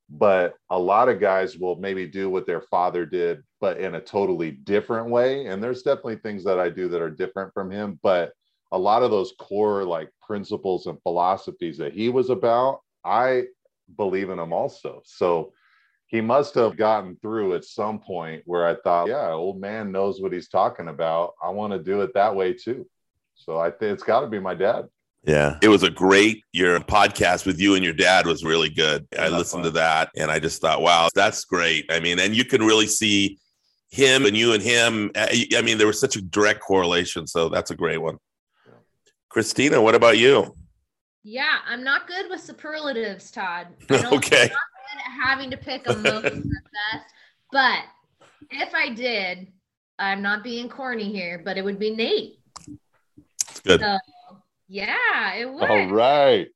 but 0.10 0.56
a 0.70 0.80
lot 0.80 1.10
of 1.10 1.20
guys 1.20 1.58
will 1.58 1.76
maybe 1.76 2.08
do 2.08 2.30
what 2.30 2.48
their 2.48 2.62
father 2.62 3.06
did 3.06 3.44
but 3.62 3.78
in 3.78 3.96
a 3.96 4.02
totally 4.02 4.52
different 4.52 5.10
way. 5.10 5.48
And 5.48 5.62
there's 5.62 5.84
definitely 5.84 6.16
things 6.18 6.44
that 6.46 6.60
i 6.60 6.70
do 6.70 6.88
that 6.90 7.02
are 7.02 7.10
different 7.10 7.54
from 7.54 7.70
him 7.70 8.00
but 8.02 8.34
a 8.72 8.78
lot 8.78 9.04
of 9.04 9.12
those 9.12 9.34
core 9.40 9.84
like 9.84 10.10
principles 10.22 10.86
and 10.88 11.02
philosophies 11.02 11.78
that 11.78 11.94
he 11.94 12.10
was 12.10 12.30
about 12.30 12.82
i 13.04 13.44
believe 13.98 14.30
in 14.30 14.38
them 14.38 14.54
also. 14.54 15.02
So 15.04 15.54
he 16.08 16.22
must 16.22 16.56
have 16.56 16.78
gotten 16.78 17.18
through 17.22 17.56
at 17.56 17.66
some 17.66 18.00
point 18.00 18.44
where 18.46 18.68
i 18.68 18.76
thought 18.76 19.08
yeah 19.08 19.32
old 19.32 19.60
man 19.60 19.92
knows 19.92 20.22
what 20.22 20.34
he's 20.34 20.50
talking 20.50 20.88
about. 20.88 21.34
I 21.42 21.50
want 21.50 21.74
to 21.74 21.80
do 21.80 22.02
it 22.02 22.14
that 22.14 22.36
way 22.36 22.54
too. 22.54 22.88
So 23.36 23.58
i 23.58 23.70
think 23.70 23.94
it's 23.94 24.04
got 24.04 24.22
to 24.22 24.28
be 24.28 24.40
my 24.40 24.56
dad 24.56 24.86
Yeah. 25.24 25.58
It 25.62 25.68
was 25.68 25.84
a 25.84 25.90
great, 25.90 26.44
your 26.54 26.80
podcast 26.80 27.46
with 27.46 27.60
you 27.60 27.76
and 27.76 27.84
your 27.84 27.94
dad 27.94 28.26
was 28.26 28.44
really 28.44 28.70
good. 28.70 29.06
I 29.14 29.24
that's 29.24 29.34
listened 29.34 29.66
to 29.66 29.72
that 29.72 30.10
and 30.16 30.32
I 30.32 30.40
just 30.40 30.62
thought, 30.62 30.82
wow, 30.82 31.10
that's 31.14 31.46
great. 31.46 31.92
I 31.92 32.00
mean, 32.00 32.20
and 32.20 32.36
you 32.36 32.46
can 32.46 32.64
really 32.64 32.88
see 32.88 33.38
him 33.90 34.26
and 34.26 34.36
you 34.36 34.54
and 34.54 34.64
him. 34.64 35.12
I 35.16 35.48
I 35.56 35.62
mean, 35.62 35.78
there 35.78 35.88
was 35.88 36.00
such 36.00 36.16
a 36.16 36.22
direct 36.22 36.62
correlation. 36.62 37.28
So 37.28 37.50
that's 37.50 37.72
a 37.72 37.76
great 37.76 37.98
one. 37.98 38.18
Yeah. 38.66 38.74
Christina, 39.30 39.82
what 39.82 39.96
about 39.96 40.18
you? 40.18 40.56
Yeah, 41.24 41.58
I'm 41.68 41.84
not 41.84 42.08
good 42.08 42.30
with 42.30 42.42
superlatives, 42.42 43.30
Todd. 43.30 43.68
I 43.90 43.96
Okay. 44.14 44.44
I'm 44.44 44.50
not 44.50 44.50
good 44.50 45.00
at 45.00 45.28
having 45.28 45.52
to 45.52 45.58
pick 45.58 45.88
a 45.88 45.96
moment 45.96 46.44
for 46.44 46.50
best. 46.94 47.14
But 47.52 47.80
if 48.52 48.74
I 48.74 48.94
did, 48.94 49.48
I'm 49.98 50.22
not 50.22 50.44
being 50.44 50.70
corny 50.70 51.12
here, 51.12 51.42
but 51.44 51.58
it 51.58 51.64
would 51.64 51.78
be 51.78 51.94
Nate. 51.94 52.40
It's 53.50 53.60
good. 53.60 53.82
So, 53.82 53.98
yeah, 54.70 55.34
it 55.34 55.52
would. 55.52 55.70
all 55.70 55.88
right 55.90 56.48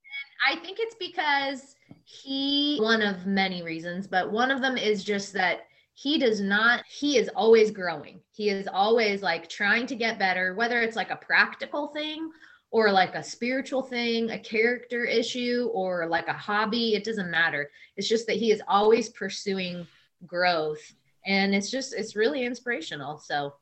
I 0.45 0.57
think 0.57 0.77
it's 0.79 0.95
because 0.95 1.75
he, 2.03 2.77
one 2.81 3.01
of 3.01 3.25
many 3.25 3.63
reasons, 3.63 4.07
but 4.07 4.31
one 4.31 4.51
of 4.51 4.61
them 4.61 4.77
is 4.77 5.03
just 5.03 5.33
that 5.33 5.61
he 5.93 6.17
does 6.17 6.41
not, 6.41 6.83
he 6.87 7.17
is 7.17 7.29
always 7.35 7.71
growing. 7.71 8.19
He 8.31 8.49
is 8.49 8.67
always 8.67 9.21
like 9.21 9.47
trying 9.47 9.85
to 9.87 9.95
get 9.95 10.19
better, 10.19 10.55
whether 10.55 10.81
it's 10.81 10.95
like 10.95 11.11
a 11.11 11.15
practical 11.17 11.87
thing 11.87 12.29
or 12.71 12.91
like 12.91 13.13
a 13.15 13.23
spiritual 13.23 13.83
thing, 13.83 14.31
a 14.31 14.39
character 14.39 15.05
issue, 15.05 15.69
or 15.73 16.07
like 16.07 16.27
a 16.27 16.33
hobby. 16.33 16.95
It 16.95 17.03
doesn't 17.03 17.29
matter. 17.29 17.69
It's 17.95 18.09
just 18.09 18.25
that 18.27 18.37
he 18.37 18.51
is 18.51 18.61
always 18.67 19.09
pursuing 19.09 19.85
growth. 20.25 20.81
And 21.25 21.53
it's 21.53 21.69
just, 21.69 21.93
it's 21.93 22.15
really 22.15 22.43
inspirational. 22.43 23.19
So, 23.19 23.53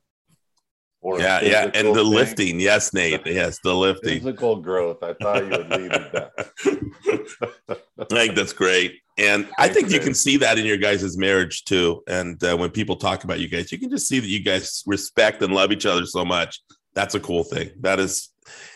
Or 1.01 1.19
Yeah. 1.19 1.41
Yeah. 1.41 1.71
And 1.73 1.89
the 1.89 2.03
thing. 2.03 2.13
lifting. 2.13 2.59
Yes, 2.59 2.93
Nate. 2.93 3.25
Yes. 3.25 3.59
The 3.63 3.73
lifting. 3.73 4.19
Physical 4.19 4.57
growth. 4.57 5.01
I 5.01 5.13
thought 5.13 5.43
you 5.43 5.49
would 5.49 5.69
with 5.69 6.11
that. 6.11 6.31
I 7.99 8.05
think 8.05 8.35
that's 8.35 8.53
great. 8.53 8.99
And 9.17 9.47
I 9.57 9.67
think 9.67 9.91
you 9.91 9.99
can 9.99 10.13
see 10.13 10.37
that 10.37 10.57
in 10.57 10.65
your 10.65 10.77
guys' 10.77 11.17
marriage 11.17 11.65
too. 11.65 12.01
And 12.07 12.41
uh, 12.43 12.55
when 12.55 12.69
people 12.71 12.95
talk 12.95 13.23
about 13.23 13.39
you 13.39 13.47
guys, 13.49 13.71
you 13.71 13.77
can 13.77 13.89
just 13.89 14.07
see 14.07 14.19
that 14.19 14.27
you 14.27 14.43
guys 14.43 14.83
respect 14.85 15.41
and 15.41 15.53
love 15.53 15.71
each 15.71 15.85
other 15.85 16.05
so 16.05 16.23
much. 16.23 16.61
That's 16.93 17.15
a 17.15 17.19
cool 17.19 17.43
thing. 17.43 17.71
That 17.81 17.99
is, 17.99 18.29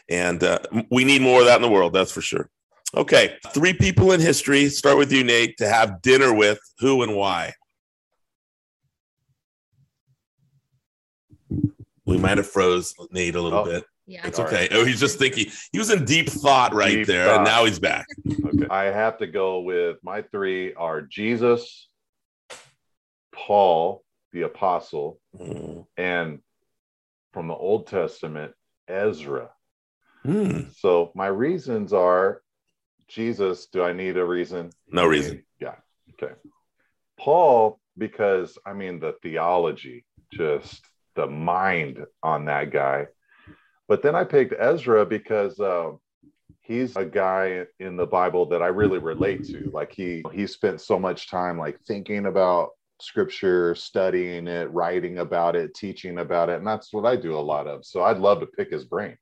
and 0.10 0.44
uh, 0.44 0.60
we 0.92 1.04
need 1.04 1.22
more 1.22 1.40
of 1.42 1.48
that 1.48 1.56
in 1.56 1.62
the 1.62 1.70
world. 1.70 1.94
That's 1.94 2.12
for 2.12 2.22
sure. 2.22 2.50
Okay. 2.96 3.38
Three 3.54 3.74
people 3.74 4.12
in 4.12 4.20
history. 4.20 4.70
Start 4.70 4.98
with 4.98 5.12
you, 5.12 5.24
Nate, 5.24 5.58
to 5.58 5.68
have 5.68 6.02
dinner 6.02 6.34
with 6.34 6.60
who 6.80 7.02
and 7.04 7.16
why. 7.16 7.54
We 12.06 12.18
might 12.18 12.38
have 12.38 12.48
froze 12.50 12.94
Nate 13.12 13.36
a 13.36 13.42
little 13.42 13.60
Oh. 13.60 13.66
bit. 13.66 13.84
yeah. 14.08 14.26
It's 14.28 14.38
All 14.40 14.46
okay. 14.46 14.62
right. 14.62 14.70
Oh, 14.74 14.86
he's 14.86 15.00
just 15.00 15.18
thinking. 15.18 15.48
He 15.72 15.80
was 15.80 15.90
in 15.90 16.06
deep 16.06 16.30
thought 16.30 16.74
right 16.74 16.94
Deep 16.98 17.08
there, 17.08 17.26
thought. 17.26 17.38
and 17.38 17.46
now 17.46 17.66
he's 17.66 17.80
back. 17.80 18.06
Okay. 18.46 18.68
I 18.70 18.86
have 18.86 19.18
to 19.20 19.28
go 19.28 19.62
with 19.62 19.98
my 20.04 20.22
three 20.22 20.74
are 20.76 21.02
Jesus, 21.02 21.90
Paul, 23.34 24.04
the 24.32 24.44
apostle, 24.44 25.20
Mm. 25.38 25.86
and 25.98 26.40
from 27.34 27.48
the 27.48 27.54
Old 27.56 27.88
Testament, 27.88 28.54
Ezra. 28.88 29.50
Hmm. 30.24 30.70
So 30.78 31.12
my 31.16 31.28
reasons 31.28 31.92
are 31.94 32.42
Jesus, 33.08 33.68
do 33.68 33.84
I 33.84 33.94
need 33.94 34.18
a 34.18 34.26
reason? 34.26 34.72
No 34.88 35.06
reason. 35.06 35.44
Yeah. 35.60 35.76
Okay. 36.14 36.34
Paul, 37.20 37.80
because 37.98 38.58
I 38.66 38.74
mean, 38.74 39.00
the 39.00 39.14
theology, 39.22 40.06
just 40.32 40.84
the 41.16 41.28
mind 41.28 42.06
on 42.24 42.46
that 42.46 42.72
guy. 42.72 43.08
But 43.88 44.02
then 44.02 44.16
I 44.16 44.24
picked 44.24 44.54
Ezra 44.58 45.06
because 45.06 45.60
uh, 45.60 45.92
he's 46.62 46.96
a 46.96 47.06
guy 47.06 47.66
in 47.80 47.96
the 47.98 48.06
Bible 48.06 48.48
that 48.48 48.62
I 48.62 48.68
really 48.68 48.98
relate 48.98 49.46
to. 49.46 49.70
Like 49.74 49.92
he 49.94 50.24
he 50.34 50.48
spent 50.48 50.82
so 50.82 51.00
much 51.00 51.30
time 51.30 51.58
like 51.58 51.80
thinking 51.82 52.26
about 52.26 52.70
scripture, 53.02 53.76
studying 53.76 54.48
it, 54.48 54.72
writing 54.72 55.20
about 55.20 55.56
it, 55.56 55.74
teaching 55.74 56.20
about 56.20 56.50
it. 56.50 56.58
And 56.58 56.68
that's 56.68 56.94
what 56.94 57.06
I 57.06 57.16
do 57.16 57.38
a 57.38 57.40
lot 57.40 57.68
of. 57.68 57.86
So 57.86 58.04
I'd 58.04 58.18
love 58.18 58.40
to 58.40 58.48
pick 58.48 58.72
his 58.72 58.86
brain. 58.86 59.18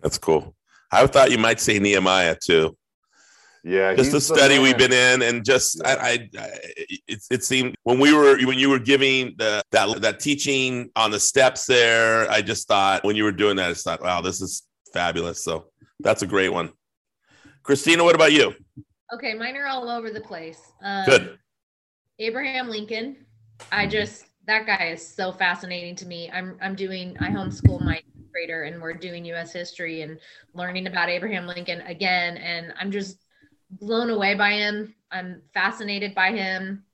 That's 0.00 0.18
cool. 0.18 0.54
I 0.90 1.06
thought 1.06 1.30
you 1.30 1.38
might 1.38 1.60
say 1.60 1.78
Nehemiah 1.78 2.36
too. 2.42 2.76
Yeah, 3.64 3.94
just 3.94 4.12
the 4.12 4.20
study 4.20 4.56
the 4.56 4.62
we've 4.62 4.78
been 4.78 4.92
in, 4.92 5.22
and 5.22 5.44
just 5.44 5.80
yeah. 5.82 5.94
I, 6.00 6.08
I, 6.08 6.12
I, 6.38 6.50
it, 7.08 7.22
it 7.30 7.44
seemed 7.44 7.74
when 7.82 7.98
we 7.98 8.12
were 8.12 8.38
when 8.44 8.58
you 8.58 8.70
were 8.70 8.78
giving 8.78 9.34
the 9.36 9.62
that 9.72 10.00
that 10.00 10.20
teaching 10.20 10.90
on 10.96 11.10
the 11.10 11.20
steps 11.20 11.66
there, 11.66 12.30
I 12.30 12.40
just 12.40 12.68
thought 12.68 13.04
when 13.04 13.16
you 13.16 13.24
were 13.24 13.32
doing 13.32 13.56
that, 13.56 13.66
I 13.66 13.72
just 13.72 13.84
thought, 13.84 14.02
wow, 14.02 14.20
this 14.20 14.40
is 14.40 14.62
fabulous. 14.92 15.42
So 15.42 15.66
that's 16.00 16.22
a 16.22 16.26
great 16.26 16.50
one. 16.50 16.72
Christina, 17.62 18.04
what 18.04 18.14
about 18.14 18.32
you? 18.32 18.54
Okay, 19.12 19.34
mine 19.34 19.56
are 19.56 19.66
all 19.66 19.90
over 19.90 20.10
the 20.10 20.20
place. 20.20 20.60
Um, 20.82 21.04
Good. 21.06 21.38
Abraham 22.18 22.68
Lincoln. 22.68 23.16
I 23.72 23.86
just 23.86 24.26
that 24.46 24.66
guy 24.66 24.90
is 24.94 25.06
so 25.06 25.32
fascinating 25.32 25.94
to 25.96 26.06
me. 26.06 26.30
I'm 26.32 26.56
I'm 26.60 26.74
doing 26.74 27.16
I 27.20 27.28
homeschool 27.28 27.80
my 27.84 28.00
grader 28.32 28.64
and 28.64 28.80
we're 28.80 28.94
doing 28.94 29.24
US 29.26 29.52
history 29.52 30.02
and 30.02 30.18
learning 30.54 30.86
about 30.86 31.08
Abraham 31.08 31.46
Lincoln 31.46 31.80
again 31.82 32.36
and 32.36 32.72
I'm 32.78 32.90
just 32.90 33.18
blown 33.70 34.10
away 34.10 34.34
by 34.34 34.52
him. 34.52 34.94
I'm 35.10 35.42
fascinated 35.54 36.14
by 36.14 36.32
him. 36.32 36.84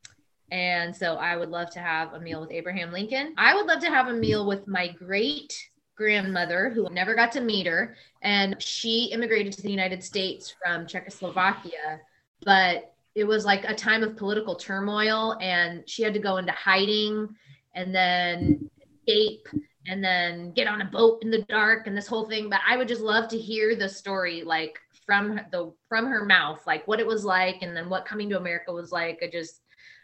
And 0.50 0.94
so 0.94 1.14
I 1.16 1.36
would 1.36 1.50
love 1.50 1.70
to 1.70 1.80
have 1.80 2.12
a 2.12 2.20
meal 2.20 2.40
with 2.40 2.52
Abraham 2.52 2.92
Lincoln. 2.92 3.34
I 3.36 3.54
would 3.54 3.66
love 3.66 3.80
to 3.80 3.90
have 3.90 4.08
a 4.08 4.12
meal 4.12 4.46
with 4.46 4.68
my 4.68 4.88
great 4.88 5.54
grandmother 5.96 6.70
who 6.70 6.88
never 6.90 7.14
got 7.14 7.30
to 7.32 7.40
meet 7.40 7.66
her 7.66 7.94
and 8.22 8.60
she 8.60 9.10
immigrated 9.12 9.52
to 9.52 9.62
the 9.62 9.70
United 9.70 10.02
States 10.02 10.52
from 10.60 10.86
Czechoslovakia 10.86 12.00
but 12.44 12.94
it 13.14 13.24
was 13.24 13.44
like 13.44 13.64
a 13.64 13.74
time 13.74 14.02
of 14.02 14.16
political 14.16 14.56
turmoil 14.56 15.36
and 15.40 15.88
she 15.88 16.02
had 16.02 16.14
to 16.14 16.20
go 16.20 16.36
into 16.38 16.52
hiding 16.52 17.28
and 17.74 17.94
then 17.94 18.68
escape 19.06 19.46
and 19.86 20.02
then 20.02 20.52
get 20.52 20.66
on 20.66 20.80
a 20.80 20.86
boat 20.86 21.22
in 21.22 21.30
the 21.30 21.42
dark 21.42 21.86
and 21.86 21.96
this 21.96 22.06
whole 22.06 22.26
thing 22.26 22.48
but 22.48 22.60
i 22.66 22.76
would 22.76 22.88
just 22.88 23.00
love 23.00 23.28
to 23.28 23.38
hear 23.38 23.76
the 23.76 23.88
story 23.88 24.42
like 24.42 24.78
from 25.06 25.40
the 25.52 25.72
from 25.88 26.06
her 26.06 26.24
mouth 26.24 26.60
like 26.66 26.86
what 26.86 27.00
it 27.00 27.06
was 27.06 27.24
like 27.24 27.62
and 27.62 27.76
then 27.76 27.88
what 27.88 28.06
coming 28.06 28.28
to 28.28 28.38
america 28.38 28.72
was 28.72 28.92
like 28.92 29.18
a 29.22 29.30
just 29.30 29.60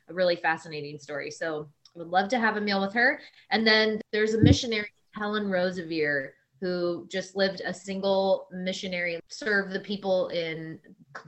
a 0.09 0.15
really 0.15 0.37
fascinating 0.37 0.99
story 0.99 1.31
so 1.31 1.69
i 1.95 1.99
would 1.99 2.09
love 2.09 2.29
to 2.29 2.39
have 2.39 2.57
a 2.57 2.61
meal 2.61 2.81
with 2.81 2.93
her 2.93 3.21
and 3.51 3.67
then 3.67 4.01
there's 4.13 4.35
a 4.35 4.43
missionary 4.43 4.89
helen 5.15 5.45
roseveare 5.45 6.31
who 6.61 7.07
just 7.11 7.37
lived 7.37 7.63
a 7.65 7.73
single 7.73 8.47
missionary, 8.53 9.19
served 9.29 9.73
the 9.73 9.81
people 9.81 10.29
in 10.29 10.79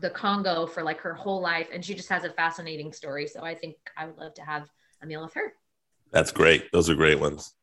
the 0.00 0.10
Congo 0.10 0.66
for 0.66 0.82
like 0.82 1.00
her 1.00 1.14
whole 1.14 1.40
life. 1.40 1.68
And 1.72 1.84
she 1.84 1.94
just 1.94 2.08
has 2.10 2.24
a 2.24 2.30
fascinating 2.30 2.92
story. 2.92 3.26
So 3.26 3.42
I 3.42 3.54
think 3.54 3.76
I 3.96 4.06
would 4.06 4.18
love 4.18 4.34
to 4.34 4.42
have 4.42 4.68
a 5.02 5.06
meal 5.06 5.22
with 5.22 5.32
her. 5.34 5.54
That's 6.10 6.32
great. 6.32 6.70
Those 6.72 6.90
are 6.90 6.94
great 6.94 7.18
ones. 7.18 7.54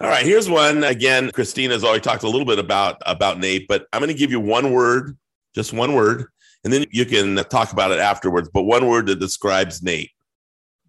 All 0.00 0.08
right, 0.08 0.26
here's 0.26 0.50
one. 0.50 0.84
Again, 0.84 1.30
Christina's 1.30 1.84
already 1.84 2.02
talked 2.02 2.24
a 2.24 2.28
little 2.28 2.44
bit 2.44 2.58
about 2.58 3.00
about 3.06 3.38
Nate, 3.38 3.66
but 3.66 3.86
I'm 3.92 4.00
going 4.00 4.12
to 4.12 4.18
give 4.18 4.30
you 4.30 4.40
one 4.40 4.72
word, 4.72 5.16
just 5.56 5.72
one 5.72 5.94
word, 5.94 6.26
and 6.62 6.72
then 6.72 6.84
you 6.90 7.06
can 7.06 7.36
talk 7.48 7.72
about 7.72 7.90
it 7.90 7.98
afterwards. 7.98 8.50
But 8.52 8.64
one 8.64 8.86
word 8.86 9.06
that 9.06 9.18
describes 9.18 9.82
Nate. 9.82 10.10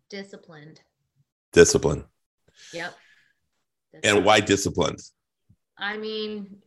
Disciplined. 0.09 0.81
Discipline. 1.53 2.03
Yep. 2.73 2.93
Disciplined. 3.93 4.17
And 4.17 4.25
why 4.25 4.41
disciplined? 4.41 4.99
I 5.77 5.95
mean, 5.97 6.57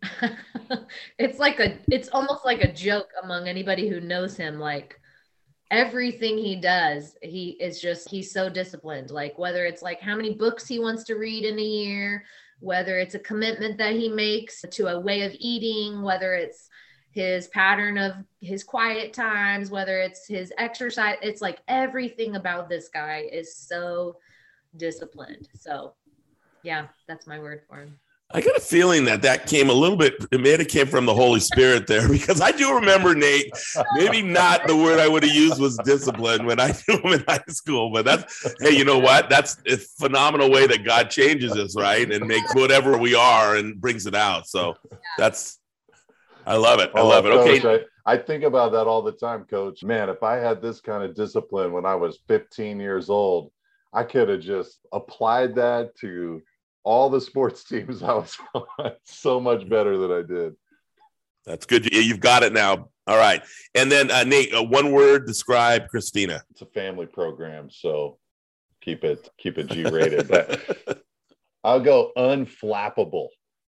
it's 1.18 1.38
like 1.38 1.60
a, 1.60 1.78
it's 1.90 2.08
almost 2.08 2.44
like 2.44 2.62
a 2.62 2.72
joke 2.72 3.10
among 3.22 3.48
anybody 3.48 3.88
who 3.88 4.00
knows 4.00 4.36
him. 4.36 4.58
Like 4.58 4.98
everything 5.70 6.38
he 6.38 6.56
does, 6.56 7.16
he 7.20 7.50
is 7.60 7.80
just, 7.80 8.08
he's 8.08 8.32
so 8.32 8.48
disciplined. 8.48 9.10
Like 9.10 9.38
whether 9.38 9.66
it's 9.66 9.82
like 9.82 10.00
how 10.00 10.16
many 10.16 10.34
books 10.34 10.66
he 10.66 10.78
wants 10.78 11.04
to 11.04 11.16
read 11.16 11.44
in 11.44 11.58
a 11.58 11.62
year, 11.62 12.24
whether 12.60 12.98
it's 12.98 13.14
a 13.14 13.20
commitment 13.20 13.76
that 13.78 13.94
he 13.94 14.08
makes 14.08 14.62
to 14.70 14.86
a 14.86 15.00
way 15.00 15.22
of 15.22 15.34
eating, 15.38 16.02
whether 16.02 16.34
it's 16.34 16.69
his 17.10 17.48
pattern 17.48 17.98
of 17.98 18.14
his 18.40 18.62
quiet 18.62 19.12
times, 19.12 19.70
whether 19.70 19.98
it's 19.98 20.26
his 20.26 20.52
exercise, 20.58 21.16
it's 21.22 21.42
like 21.42 21.60
everything 21.68 22.36
about 22.36 22.68
this 22.68 22.88
guy 22.88 23.28
is 23.32 23.54
so 23.56 24.16
disciplined. 24.76 25.48
So, 25.58 25.94
yeah, 26.62 26.86
that's 27.08 27.26
my 27.26 27.38
word 27.38 27.62
for 27.68 27.80
him. 27.80 27.98
I 28.32 28.40
got 28.40 28.56
a 28.56 28.60
feeling 28.60 29.06
that 29.06 29.22
that 29.22 29.48
came 29.48 29.70
a 29.70 29.72
little 29.72 29.96
bit, 29.96 30.14
it 30.30 30.40
may 30.40 30.50
have 30.50 30.68
came 30.68 30.86
from 30.86 31.04
the 31.04 31.14
Holy 31.14 31.40
Spirit 31.40 31.88
there 31.88 32.08
because 32.12 32.40
I 32.40 32.52
do 32.52 32.72
remember 32.76 33.12
Nate. 33.12 33.52
Maybe 33.94 34.22
not 34.22 34.68
the 34.68 34.76
word 34.76 35.00
I 35.00 35.08
would 35.08 35.24
have 35.24 35.34
used 35.34 35.60
was 35.60 35.76
discipline 35.78 36.46
when 36.46 36.60
I 36.60 36.72
knew 36.86 36.98
him 36.98 37.12
in 37.14 37.24
high 37.26 37.42
school, 37.48 37.90
but 37.90 38.04
that's, 38.04 38.54
hey, 38.60 38.70
you 38.70 38.84
know 38.84 39.00
what? 39.00 39.28
That's 39.30 39.56
a 39.66 39.76
phenomenal 39.76 40.48
way 40.48 40.68
that 40.68 40.84
God 40.84 41.10
changes 41.10 41.56
us, 41.56 41.74
right? 41.76 42.10
And 42.10 42.28
makes 42.28 42.54
whatever 42.54 42.96
we 42.96 43.16
are 43.16 43.56
and 43.56 43.80
brings 43.80 44.06
it 44.06 44.14
out. 44.14 44.46
So 44.46 44.76
that's, 45.18 45.59
I 46.46 46.56
love 46.56 46.80
it. 46.80 46.90
I 46.94 47.00
oh, 47.00 47.08
love 47.08 47.26
it. 47.26 47.32
Okay. 47.32 47.60
Coach, 47.60 47.86
I, 48.06 48.12
I 48.12 48.16
think 48.16 48.44
about 48.44 48.72
that 48.72 48.86
all 48.86 49.02
the 49.02 49.12
time, 49.12 49.44
coach. 49.44 49.82
Man, 49.82 50.08
if 50.08 50.22
I 50.22 50.36
had 50.36 50.62
this 50.62 50.80
kind 50.80 51.02
of 51.04 51.14
discipline 51.14 51.72
when 51.72 51.86
I 51.86 51.94
was 51.94 52.18
15 52.28 52.80
years 52.80 53.10
old, 53.10 53.52
I 53.92 54.04
could 54.04 54.28
have 54.28 54.40
just 54.40 54.80
applied 54.92 55.54
that 55.56 55.96
to 55.96 56.42
all 56.82 57.10
the 57.10 57.20
sports 57.20 57.64
teams 57.68 58.02
I 58.02 58.14
was 58.14 58.36
on 58.54 58.92
so 59.04 59.40
much 59.40 59.68
better 59.68 59.96
than 59.98 60.12
I 60.12 60.22
did. 60.22 60.54
That's 61.46 61.66
good. 61.66 61.92
You've 61.92 62.20
got 62.20 62.42
it 62.42 62.52
now. 62.52 62.90
All 63.06 63.16
right. 63.16 63.42
And 63.74 63.90
then 63.90 64.10
uh, 64.10 64.24
Nate, 64.24 64.54
uh, 64.54 64.62
one 64.62 64.92
word 64.92 65.26
describe 65.26 65.88
Christina. 65.88 66.42
It's 66.50 66.62
a 66.62 66.66
family 66.66 67.06
program, 67.06 67.70
so 67.70 68.18
keep 68.80 69.04
it 69.04 69.28
keep 69.38 69.58
it 69.58 69.68
G 69.68 69.84
rated. 69.84 70.28
but 70.28 71.02
I'll 71.64 71.80
go 71.80 72.12
unflappable. 72.16 73.28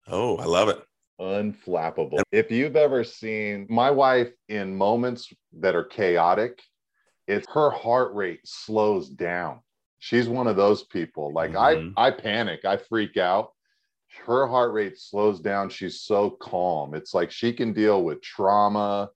Oh, 0.07 0.37
I 0.37 0.45
love 0.45 0.69
it. 0.69 0.81
Unflappable. 1.19 2.21
If 2.31 2.51
you've 2.51 2.75
ever 2.75 3.03
seen 3.03 3.65
my 3.69 3.89
wife 3.89 4.31
in 4.49 4.77
moments 4.77 5.31
that 5.59 5.75
are 5.75 5.83
chaotic, 5.83 6.61
it's 7.27 7.47
her 7.53 7.71
heart 7.71 8.13
rate 8.13 8.41
slows 8.45 9.09
down. 9.09 9.61
She's 9.99 10.29
one 10.29 10.47
of 10.47 10.55
those 10.55 10.83
people. 10.83 11.33
Like 11.33 11.51
mm-hmm. 11.51 11.93
i 11.97 12.07
i 12.07 12.11
panic. 12.11 12.65
I 12.65 12.77
freak 12.77 13.17
out. 13.17 13.51
Her 14.25 14.47
heart 14.47 14.73
rate 14.73 14.99
slows 14.99 15.39
down. 15.39 15.69
She's 15.69 16.01
so 16.01 16.31
calm. 16.31 16.93
It's 16.93 17.13
like 17.13 17.31
she 17.31 17.51
can 17.51 17.73
deal 17.73 18.03
with 18.03 18.21
trauma 18.21 19.09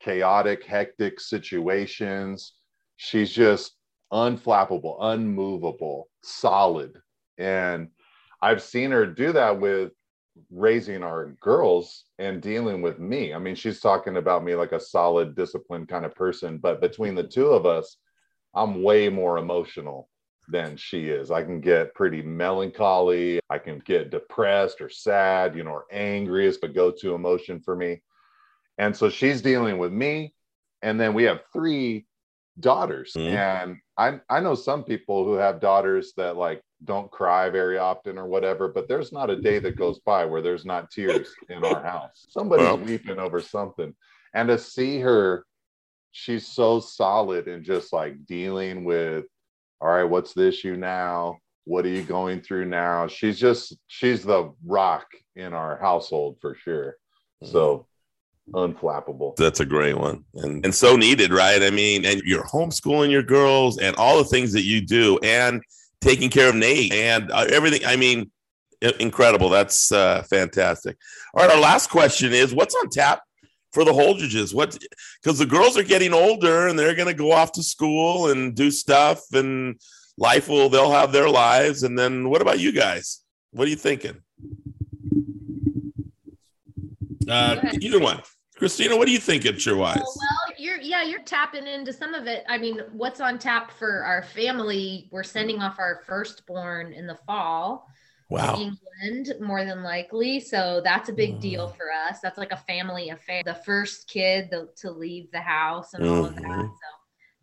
chaotic 0.00 0.64
hectic 0.64 1.18
situations. 1.18 2.54
She's 2.96 3.32
just 3.32 3.72
unflappable 4.12 4.96
unmovable 5.00 6.08
solid. 6.22 6.98
And 7.36 7.88
i've 8.40 8.62
seen 8.62 8.90
her 8.92 9.04
do 9.04 9.32
that 9.32 9.60
with 9.60 9.92
raising 10.50 11.02
our 11.02 11.32
girls 11.40 12.04
and 12.18 12.42
dealing 12.42 12.82
with 12.82 12.98
me 12.98 13.34
i 13.34 13.38
mean 13.38 13.54
she's 13.54 13.80
talking 13.80 14.16
about 14.16 14.44
me 14.44 14.54
like 14.54 14.72
a 14.72 14.80
solid 14.80 15.34
disciplined 15.34 15.88
kind 15.88 16.04
of 16.04 16.14
person 16.14 16.58
but 16.58 16.80
between 16.80 17.14
the 17.14 17.26
two 17.26 17.48
of 17.48 17.66
us 17.66 17.96
i'm 18.54 18.82
way 18.82 19.08
more 19.08 19.38
emotional 19.38 20.08
than 20.48 20.76
she 20.76 21.08
is. 21.08 21.30
I 21.30 21.42
can 21.42 21.60
get 21.60 21.94
pretty 21.94 22.22
melancholy. 22.22 23.40
I 23.50 23.58
can 23.58 23.80
get 23.80 24.10
depressed 24.10 24.80
or 24.80 24.88
sad, 24.88 25.54
you 25.54 25.62
know, 25.62 25.70
or 25.70 25.84
angry 25.92 26.46
is 26.46 26.58
the 26.58 26.68
go 26.68 26.90
to 26.90 27.14
emotion 27.14 27.60
for 27.60 27.76
me. 27.76 28.02
And 28.78 28.96
so 28.96 29.10
she's 29.10 29.42
dealing 29.42 29.78
with 29.78 29.92
me. 29.92 30.34
And 30.82 31.00
then 31.00 31.12
we 31.14 31.24
have 31.24 31.42
three 31.52 32.06
daughters. 32.58 33.12
Mm-hmm. 33.16 33.36
And 33.36 33.76
I, 33.96 34.20
I 34.30 34.40
know 34.40 34.54
some 34.54 34.84
people 34.84 35.24
who 35.24 35.34
have 35.34 35.60
daughters 35.60 36.12
that 36.16 36.36
like 36.36 36.62
don't 36.84 37.10
cry 37.10 37.50
very 37.50 37.78
often 37.78 38.18
or 38.18 38.26
whatever, 38.26 38.68
but 38.68 38.88
there's 38.88 39.12
not 39.12 39.30
a 39.30 39.40
day 39.40 39.58
that 39.58 39.76
goes 39.76 39.98
by 40.00 40.24
where 40.24 40.42
there's 40.42 40.64
not 40.64 40.90
tears 40.90 41.28
in 41.48 41.64
our 41.64 41.82
house. 41.82 42.26
Somebody's 42.28 42.66
well. 42.66 42.78
weeping 42.78 43.18
over 43.18 43.40
something. 43.40 43.94
And 44.34 44.48
to 44.48 44.58
see 44.58 45.00
her, 45.00 45.44
she's 46.12 46.46
so 46.46 46.80
solid 46.80 47.48
and 47.48 47.64
just 47.64 47.92
like 47.92 48.24
dealing 48.26 48.84
with 48.84 49.24
all 49.80 49.88
right, 49.88 50.04
what's 50.04 50.34
the 50.34 50.48
issue 50.48 50.76
now? 50.76 51.38
What 51.64 51.84
are 51.84 51.90
you 51.90 52.02
going 52.02 52.40
through 52.40 52.64
now? 52.64 53.06
She's 53.06 53.38
just, 53.38 53.76
she's 53.86 54.24
the 54.24 54.52
rock 54.64 55.06
in 55.36 55.52
our 55.52 55.78
household 55.78 56.38
for 56.40 56.56
sure. 56.56 56.96
Mm. 57.44 57.52
So 57.52 57.86
unflappable. 58.52 59.36
That's 59.36 59.60
a 59.60 59.66
great 59.66 59.96
one. 59.96 60.24
And, 60.34 60.64
and 60.64 60.74
so 60.74 60.96
needed, 60.96 61.32
right? 61.32 61.62
I 61.62 61.70
mean, 61.70 62.04
and 62.04 62.22
you're 62.24 62.46
homeschooling 62.46 63.10
your 63.10 63.22
girls 63.22 63.78
and 63.78 63.94
all 63.96 64.18
the 64.18 64.24
things 64.24 64.52
that 64.52 64.64
you 64.64 64.80
do 64.80 65.18
and 65.22 65.62
taking 66.00 66.30
care 66.30 66.48
of 66.48 66.54
Nate 66.54 66.92
and 66.92 67.30
uh, 67.30 67.46
everything. 67.50 67.84
I 67.84 67.96
mean, 67.96 68.30
incredible. 69.00 69.48
That's 69.48 69.90
uh, 69.92 70.22
fantastic. 70.22 70.96
All 71.34 71.44
right. 71.44 71.54
Our 71.54 71.60
last 71.60 71.90
question 71.90 72.32
is 72.32 72.54
what's 72.54 72.74
on 72.74 72.88
tap 72.90 73.20
for 73.72 73.84
the 73.84 73.92
Holdridges? 73.92 74.54
What 74.54 74.78
because 75.22 75.38
the 75.38 75.46
girls 75.46 75.76
are 75.76 75.82
getting 75.82 76.12
older 76.12 76.68
and 76.68 76.78
they're 76.78 76.94
going 76.94 77.08
to 77.08 77.14
go 77.14 77.32
off 77.32 77.52
to 77.52 77.62
school 77.62 78.30
and 78.30 78.54
do 78.54 78.70
stuff, 78.70 79.22
and 79.32 79.80
life 80.16 80.48
will 80.48 80.68
they'll 80.68 80.92
have 80.92 81.12
their 81.12 81.28
lives. 81.28 81.82
And 81.82 81.98
then 81.98 82.28
what 82.28 82.42
about 82.42 82.60
you 82.60 82.72
guys? 82.72 83.22
What 83.52 83.66
are 83.66 83.70
you 83.70 83.76
thinking? 83.76 84.16
Uh, 87.28 87.60
either 87.80 88.00
one. 88.00 88.22
Christina, 88.58 88.96
what 88.96 89.06
do 89.06 89.12
you 89.12 89.18
think 89.18 89.44
it's 89.44 89.64
your 89.64 89.76
wise? 89.76 89.96
well, 89.96 90.54
you're 90.58 90.80
yeah, 90.80 91.02
you're 91.04 91.22
tapping 91.22 91.66
into 91.66 91.92
some 91.92 92.12
of 92.12 92.26
it. 92.26 92.44
I 92.48 92.58
mean, 92.58 92.82
what's 92.92 93.20
on 93.20 93.38
tap 93.38 93.70
for 93.70 94.02
our 94.04 94.22
family? 94.22 95.08
We're 95.12 95.22
sending 95.22 95.62
off 95.62 95.78
our 95.78 96.02
firstborn 96.06 96.92
in 96.92 97.06
the 97.06 97.14
fall. 97.26 97.88
Wow. 98.30 98.56
England, 98.56 99.40
more 99.40 99.64
than 99.64 99.82
likely. 99.82 100.40
So 100.40 100.82
that's 100.84 101.08
a 101.08 101.12
big 101.14 101.40
deal 101.40 101.68
for 101.68 101.90
us. 101.90 102.18
That's 102.20 102.36
like 102.36 102.52
a 102.52 102.58
family 102.58 103.08
affair. 103.08 103.42
The 103.42 103.54
first 103.54 104.08
kid 104.08 104.48
the, 104.50 104.68
to 104.78 104.90
leave 104.90 105.30
the 105.30 105.40
house 105.40 105.94
and 105.94 106.06
all 106.06 106.26
of 106.26 106.34
that. 106.34 106.42
Mhm. 106.42 106.68
So 106.68 106.97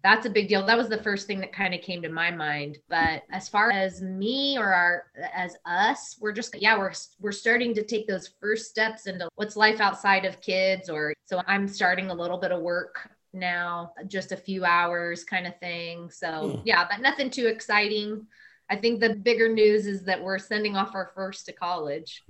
that's 0.05 0.27
a 0.27 0.29
big 0.29 0.47
deal. 0.47 0.63
That 0.63 0.77
was 0.77 0.87
the 0.87 1.01
first 1.01 1.25
thing 1.25 1.39
that 1.39 1.51
kind 1.51 1.73
of 1.73 1.81
came 1.81 1.99
to 2.03 2.09
my 2.09 2.29
mind. 2.29 2.77
But 2.89 3.23
as 3.31 3.49
far 3.49 3.71
as 3.71 4.03
me 4.03 4.55
or 4.55 4.71
our 4.71 5.05
as 5.33 5.57
us, 5.65 6.15
we're 6.21 6.31
just 6.31 6.55
yeah, 6.61 6.77
we're 6.77 6.91
we're 7.19 7.31
starting 7.31 7.73
to 7.73 7.83
take 7.83 8.07
those 8.07 8.29
first 8.39 8.69
steps 8.69 9.07
into 9.07 9.27
what's 9.33 9.55
life 9.55 9.81
outside 9.81 10.23
of 10.25 10.39
kids 10.41 10.91
or 10.91 11.11
so 11.25 11.41
I'm 11.47 11.67
starting 11.67 12.11
a 12.11 12.13
little 12.13 12.37
bit 12.37 12.51
of 12.51 12.61
work 12.61 13.09
now, 13.33 13.93
just 14.05 14.31
a 14.31 14.37
few 14.37 14.63
hours 14.63 15.23
kind 15.23 15.47
of 15.47 15.57
thing. 15.59 16.11
So 16.11 16.49
Hmm. 16.49 16.61
yeah, 16.65 16.85
but 16.87 17.01
nothing 17.01 17.31
too 17.31 17.47
exciting. 17.47 18.27
I 18.69 18.75
think 18.75 18.99
the 18.99 19.15
bigger 19.15 19.49
news 19.51 19.87
is 19.87 20.03
that 20.03 20.21
we're 20.21 20.37
sending 20.37 20.77
off 20.77 20.93
our 20.93 21.11
first 21.15 21.47
to 21.47 21.51
college. 21.51 22.23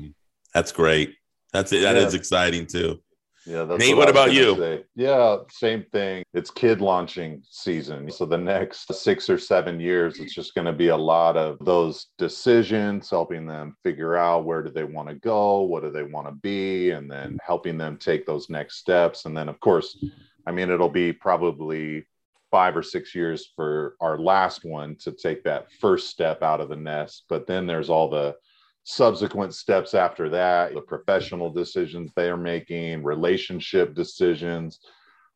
That's 0.53 0.71
great. 0.71 1.15
That's 1.51 1.73
it. 1.73 1.81
That 1.81 1.97
Yeah. 1.97 2.07
is 2.07 2.13
exciting 2.13 2.67
too. 2.67 3.01
Yeah, 3.45 3.63
that's 3.63 3.79
Nate, 3.79 3.93
I 3.93 3.97
what 3.97 4.09
about 4.09 4.33
you? 4.33 4.55
say. 4.55 4.83
Yeah, 4.95 5.37
same 5.51 5.85
thing. 5.91 6.23
It's 6.33 6.49
kid 6.49 6.81
launching 6.81 7.43
season. 7.49 8.09
So 8.11 8.25
the 8.25 8.37
next 8.37 8.91
six 8.93 9.29
or 9.29 9.37
seven 9.37 9.79
years, 9.79 10.19
it's 10.19 10.33
just 10.33 10.55
going 10.55 10.65
to 10.65 10.73
be 10.73 10.87
a 10.87 10.97
lot 10.97 11.37
of 11.37 11.57
those 11.63 12.07
decisions, 12.17 13.09
helping 13.09 13.45
them 13.45 13.75
figure 13.83 14.15
out 14.15 14.45
where 14.45 14.63
do 14.63 14.71
they 14.71 14.83
want 14.83 15.09
to 15.09 15.15
go, 15.15 15.61
what 15.61 15.83
do 15.83 15.91
they 15.91 16.03
want 16.03 16.27
to 16.27 16.33
be, 16.33 16.91
and 16.91 17.09
then 17.09 17.37
helping 17.45 17.77
them 17.77 17.97
take 17.97 18.25
those 18.25 18.49
next 18.49 18.77
steps. 18.77 19.25
And 19.25 19.37
then, 19.37 19.47
of 19.47 19.59
course, 19.59 20.03
I 20.47 20.51
mean, 20.51 20.71
it'll 20.71 20.89
be 20.89 21.13
probably 21.13 22.07
five 22.49 22.75
or 22.75 22.83
six 22.83 23.13
years 23.13 23.51
for 23.55 23.95
our 23.99 24.17
last 24.17 24.65
one 24.65 24.95
to 24.95 25.11
take 25.11 25.43
that 25.43 25.67
first 25.79 26.09
step 26.09 26.41
out 26.41 26.61
of 26.61 26.69
the 26.69 26.75
nest. 26.75 27.25
But 27.29 27.45
then 27.45 27.67
there's 27.67 27.89
all 27.89 28.09
the 28.09 28.35
subsequent 28.85 29.53
steps 29.53 29.93
after 29.93 30.29
that 30.29 30.73
the 30.73 30.81
professional 30.81 31.51
decisions 31.51 32.11
they 32.15 32.29
are 32.29 32.37
making 32.37 33.03
relationship 33.03 33.95
decisions 33.95 34.79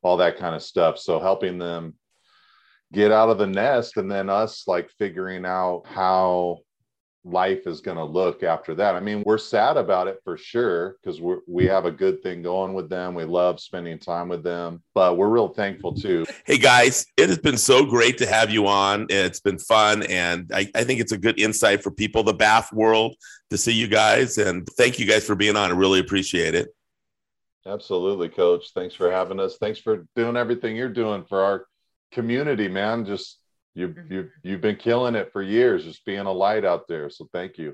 all 0.01 0.17
that 0.17 0.38
kind 0.38 0.55
of 0.55 0.63
stuff. 0.63 0.97
So 0.97 1.19
helping 1.19 1.57
them 1.57 1.95
get 2.91 3.12
out 3.12 3.29
of 3.29 3.38
the 3.38 3.47
nest 3.47 3.97
and 3.97 4.09
then 4.09 4.29
us 4.29 4.67
like 4.67 4.89
figuring 4.97 5.45
out 5.45 5.83
how 5.85 6.59
life 7.25 7.67
is 7.67 7.82
going 7.82 7.97
to 7.97 8.03
look 8.03 8.43
after 8.43 8.73
that 8.73 8.95
i 8.95 8.99
mean 8.99 9.21
we're 9.25 9.38
sad 9.38 9.75
about 9.75 10.08
it 10.08 10.19
for 10.23 10.38
sure 10.38 10.95
because 11.01 11.19
we 11.19 11.36
we 11.47 11.65
have 11.65 11.86
a 11.86 11.91
good 11.91 12.23
thing 12.23 12.41
going 12.41 12.73
with 12.73 12.89
them 12.89 13.13
we 13.13 13.25
love 13.25 13.60
spending 13.60 13.99
time 13.99 14.29
with 14.29 14.41
them 14.41 14.82
but 14.93 15.17
we're 15.17 15.27
real 15.27 15.49
thankful 15.49 15.93
too 15.93 16.25
Hey 16.45 16.58
guys, 16.58 17.05
it 17.17 17.29
has 17.29 17.38
been 17.38 17.58
so 17.58 17.86
great 17.86 18.17
to 18.17 18.25
have 18.25 18.49
you 18.49 18.67
on. 18.67 19.08
It's 19.10 19.39
been 19.39 19.60
fun, 19.60 20.03
and 20.03 20.49
I, 20.53 20.67
I 20.73 20.84
think 20.84 20.99
it's 20.99 21.12
a 21.12 21.17
good 21.17 21.39
insight 21.39 21.84
for 21.84 21.91
people, 21.91 22.23
the 22.23 22.34
BAF 22.34 22.73
world, 22.73 23.15
to 23.49 23.58
see 23.58 23.73
you 23.73 23.88
guys. 23.88 24.38
And 24.38 24.67
thank 24.77 24.99
you 24.99 25.05
guys 25.05 25.25
for 25.25 25.36
being 25.36 25.55
on. 25.55 25.69
I 25.69 25.73
really 25.73 25.99
appreciate 25.99 26.55
it. 26.55 26.69
Absolutely, 27.65 28.29
coach. 28.29 28.71
Thanks 28.73 28.95
for 28.95 29.12
having 29.12 29.39
us. 29.39 29.58
Thanks 29.58 29.79
for 29.79 30.08
doing 30.15 30.38
everything 30.38 30.75
you're 30.75 30.89
doing 30.89 31.23
for 31.25 31.41
our 31.43 31.65
community, 32.12 32.67
man. 32.67 33.05
Just 33.05 33.38
you 33.75 33.95
you 34.10 34.29
you've 34.43 34.62
been 34.62 34.75
killing 34.75 35.15
it 35.15 35.32
for 35.32 35.41
years, 35.41 35.84
just 35.84 36.05
being 36.05 36.19
a 36.19 36.32
light 36.32 36.65
out 36.65 36.88
there. 36.88 37.10
So 37.10 37.27
thank 37.34 37.58
you. 37.58 37.73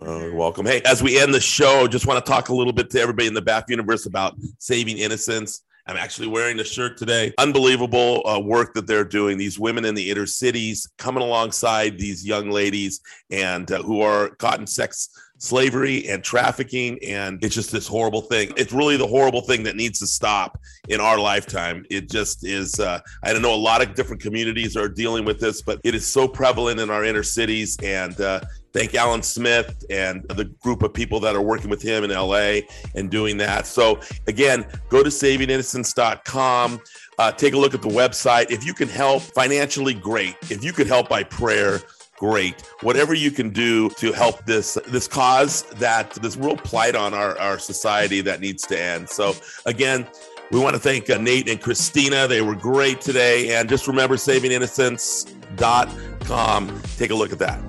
Uh, 0.00 0.18
you're 0.18 0.34
welcome. 0.34 0.66
Hey, 0.66 0.82
as 0.84 1.02
we 1.02 1.18
end 1.18 1.32
the 1.32 1.40
show, 1.40 1.86
just 1.88 2.06
want 2.06 2.24
to 2.24 2.30
talk 2.30 2.50
a 2.50 2.54
little 2.54 2.72
bit 2.72 2.90
to 2.90 3.00
everybody 3.00 3.28
in 3.28 3.34
the 3.34 3.42
BAF 3.42 3.64
universe 3.68 4.04
about 4.06 4.34
saving 4.58 4.98
innocence. 4.98 5.62
I'm 5.88 5.96
actually 5.96 6.26
wearing 6.26 6.56
the 6.56 6.64
shirt 6.64 6.98
today. 6.98 7.32
Unbelievable 7.38 8.26
uh, 8.26 8.40
work 8.40 8.74
that 8.74 8.88
they're 8.88 9.04
doing. 9.04 9.38
These 9.38 9.58
women 9.58 9.84
in 9.84 9.94
the 9.94 10.10
inner 10.10 10.26
cities 10.26 10.88
coming 10.98 11.22
alongside 11.22 11.96
these 11.96 12.26
young 12.26 12.50
ladies 12.50 13.00
and 13.30 13.70
uh, 13.70 13.82
who 13.82 14.00
are 14.00 14.30
caught 14.30 14.58
in 14.58 14.66
sex 14.66 15.08
slavery 15.38 16.08
and 16.08 16.22
trafficking. 16.22 16.98
And 17.04 17.42
it's 17.44 17.54
just 17.54 17.70
this 17.70 17.86
horrible 17.86 18.22
thing. 18.22 18.52
It's 18.56 18.72
really 18.72 18.96
the 18.96 19.06
horrible 19.06 19.42
thing 19.42 19.62
that 19.64 19.76
needs 19.76 19.98
to 20.00 20.06
stop 20.06 20.58
in 20.88 21.00
our 21.00 21.18
lifetime. 21.18 21.84
It 21.90 22.10
just 22.10 22.46
is. 22.46 22.80
Uh, 22.80 23.00
I 23.22 23.32
don't 23.32 23.42
know. 23.42 23.54
A 23.54 23.56
lot 23.56 23.82
of 23.82 23.94
different 23.94 24.22
communities 24.22 24.76
are 24.76 24.88
dealing 24.88 25.24
with 25.24 25.40
this, 25.40 25.62
but 25.62 25.80
it 25.84 25.94
is 25.94 26.06
so 26.06 26.26
prevalent 26.26 26.80
in 26.80 26.90
our 26.90 27.04
inner 27.04 27.22
cities. 27.22 27.76
And 27.82 28.18
uh, 28.20 28.40
thank 28.72 28.94
Alan 28.94 29.22
Smith 29.22 29.84
and 29.90 30.22
the 30.28 30.44
group 30.44 30.82
of 30.82 30.92
people 30.92 31.20
that 31.20 31.34
are 31.34 31.42
working 31.42 31.70
with 31.70 31.82
him 31.82 32.04
in 32.04 32.10
LA 32.10 32.60
and 32.94 33.10
doing 33.10 33.36
that. 33.38 33.66
So 33.66 34.00
again, 34.26 34.66
go 34.88 35.02
to 35.02 35.10
savinginnocence.com. 35.10 36.80
Uh, 37.18 37.32
take 37.32 37.54
a 37.54 37.58
look 37.58 37.72
at 37.72 37.80
the 37.80 37.88
website. 37.88 38.50
If 38.50 38.66
you 38.66 38.74
can 38.74 38.88
help 38.88 39.22
financially, 39.22 39.94
great. 39.94 40.36
If 40.50 40.62
you 40.62 40.72
could 40.72 40.86
help 40.86 41.08
by 41.08 41.22
prayer, 41.22 41.80
great. 42.18 42.60
Whatever 42.82 43.14
you 43.14 43.30
can 43.30 43.48
do 43.50 43.88
to 43.90 44.12
help 44.12 44.44
this 44.44 44.76
this 44.86 45.08
cause 45.08 45.62
that 45.74 46.10
this 46.14 46.36
real 46.36 46.56
plight 46.56 46.94
on 46.94 47.14
our, 47.14 47.38
our 47.38 47.58
society 47.58 48.20
that 48.22 48.40
needs 48.40 48.66
to 48.66 48.80
end. 48.80 49.08
So 49.08 49.34
again, 49.66 50.06
we 50.50 50.58
want 50.60 50.74
to 50.74 50.80
thank 50.80 51.08
uh, 51.10 51.18
Nate 51.18 51.48
and 51.48 51.60
Christina. 51.60 52.28
They 52.28 52.40
were 52.40 52.54
great 52.54 53.00
today. 53.00 53.56
And 53.56 53.68
just 53.68 53.88
remember 53.88 54.14
savinginnocence.com. 54.16 56.82
Take 56.96 57.10
a 57.10 57.14
look 57.14 57.32
at 57.32 57.38
that. 57.40 57.60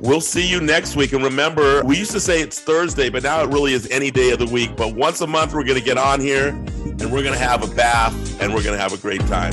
We'll 0.00 0.20
see 0.20 0.48
you 0.48 0.60
next 0.60 0.94
week. 0.94 1.12
And 1.12 1.24
remember, 1.24 1.82
we 1.84 1.98
used 1.98 2.12
to 2.12 2.20
say 2.20 2.40
it's 2.40 2.60
Thursday, 2.60 3.10
but 3.10 3.24
now 3.24 3.42
it 3.42 3.48
really 3.48 3.72
is 3.72 3.90
any 3.90 4.12
day 4.12 4.30
of 4.30 4.38
the 4.38 4.46
week. 4.46 4.76
But 4.76 4.94
once 4.94 5.20
a 5.20 5.26
month, 5.26 5.54
we're 5.54 5.64
going 5.64 5.78
to 5.78 5.84
get 5.84 5.98
on 5.98 6.20
here 6.20 6.48
and 6.48 7.12
we're 7.12 7.22
going 7.22 7.34
to 7.34 7.38
have 7.38 7.68
a 7.68 7.74
bath 7.74 8.14
and 8.40 8.54
we're 8.54 8.62
going 8.62 8.76
to 8.76 8.82
have 8.82 8.92
a 8.92 8.98
great 8.98 9.22
time. 9.22 9.52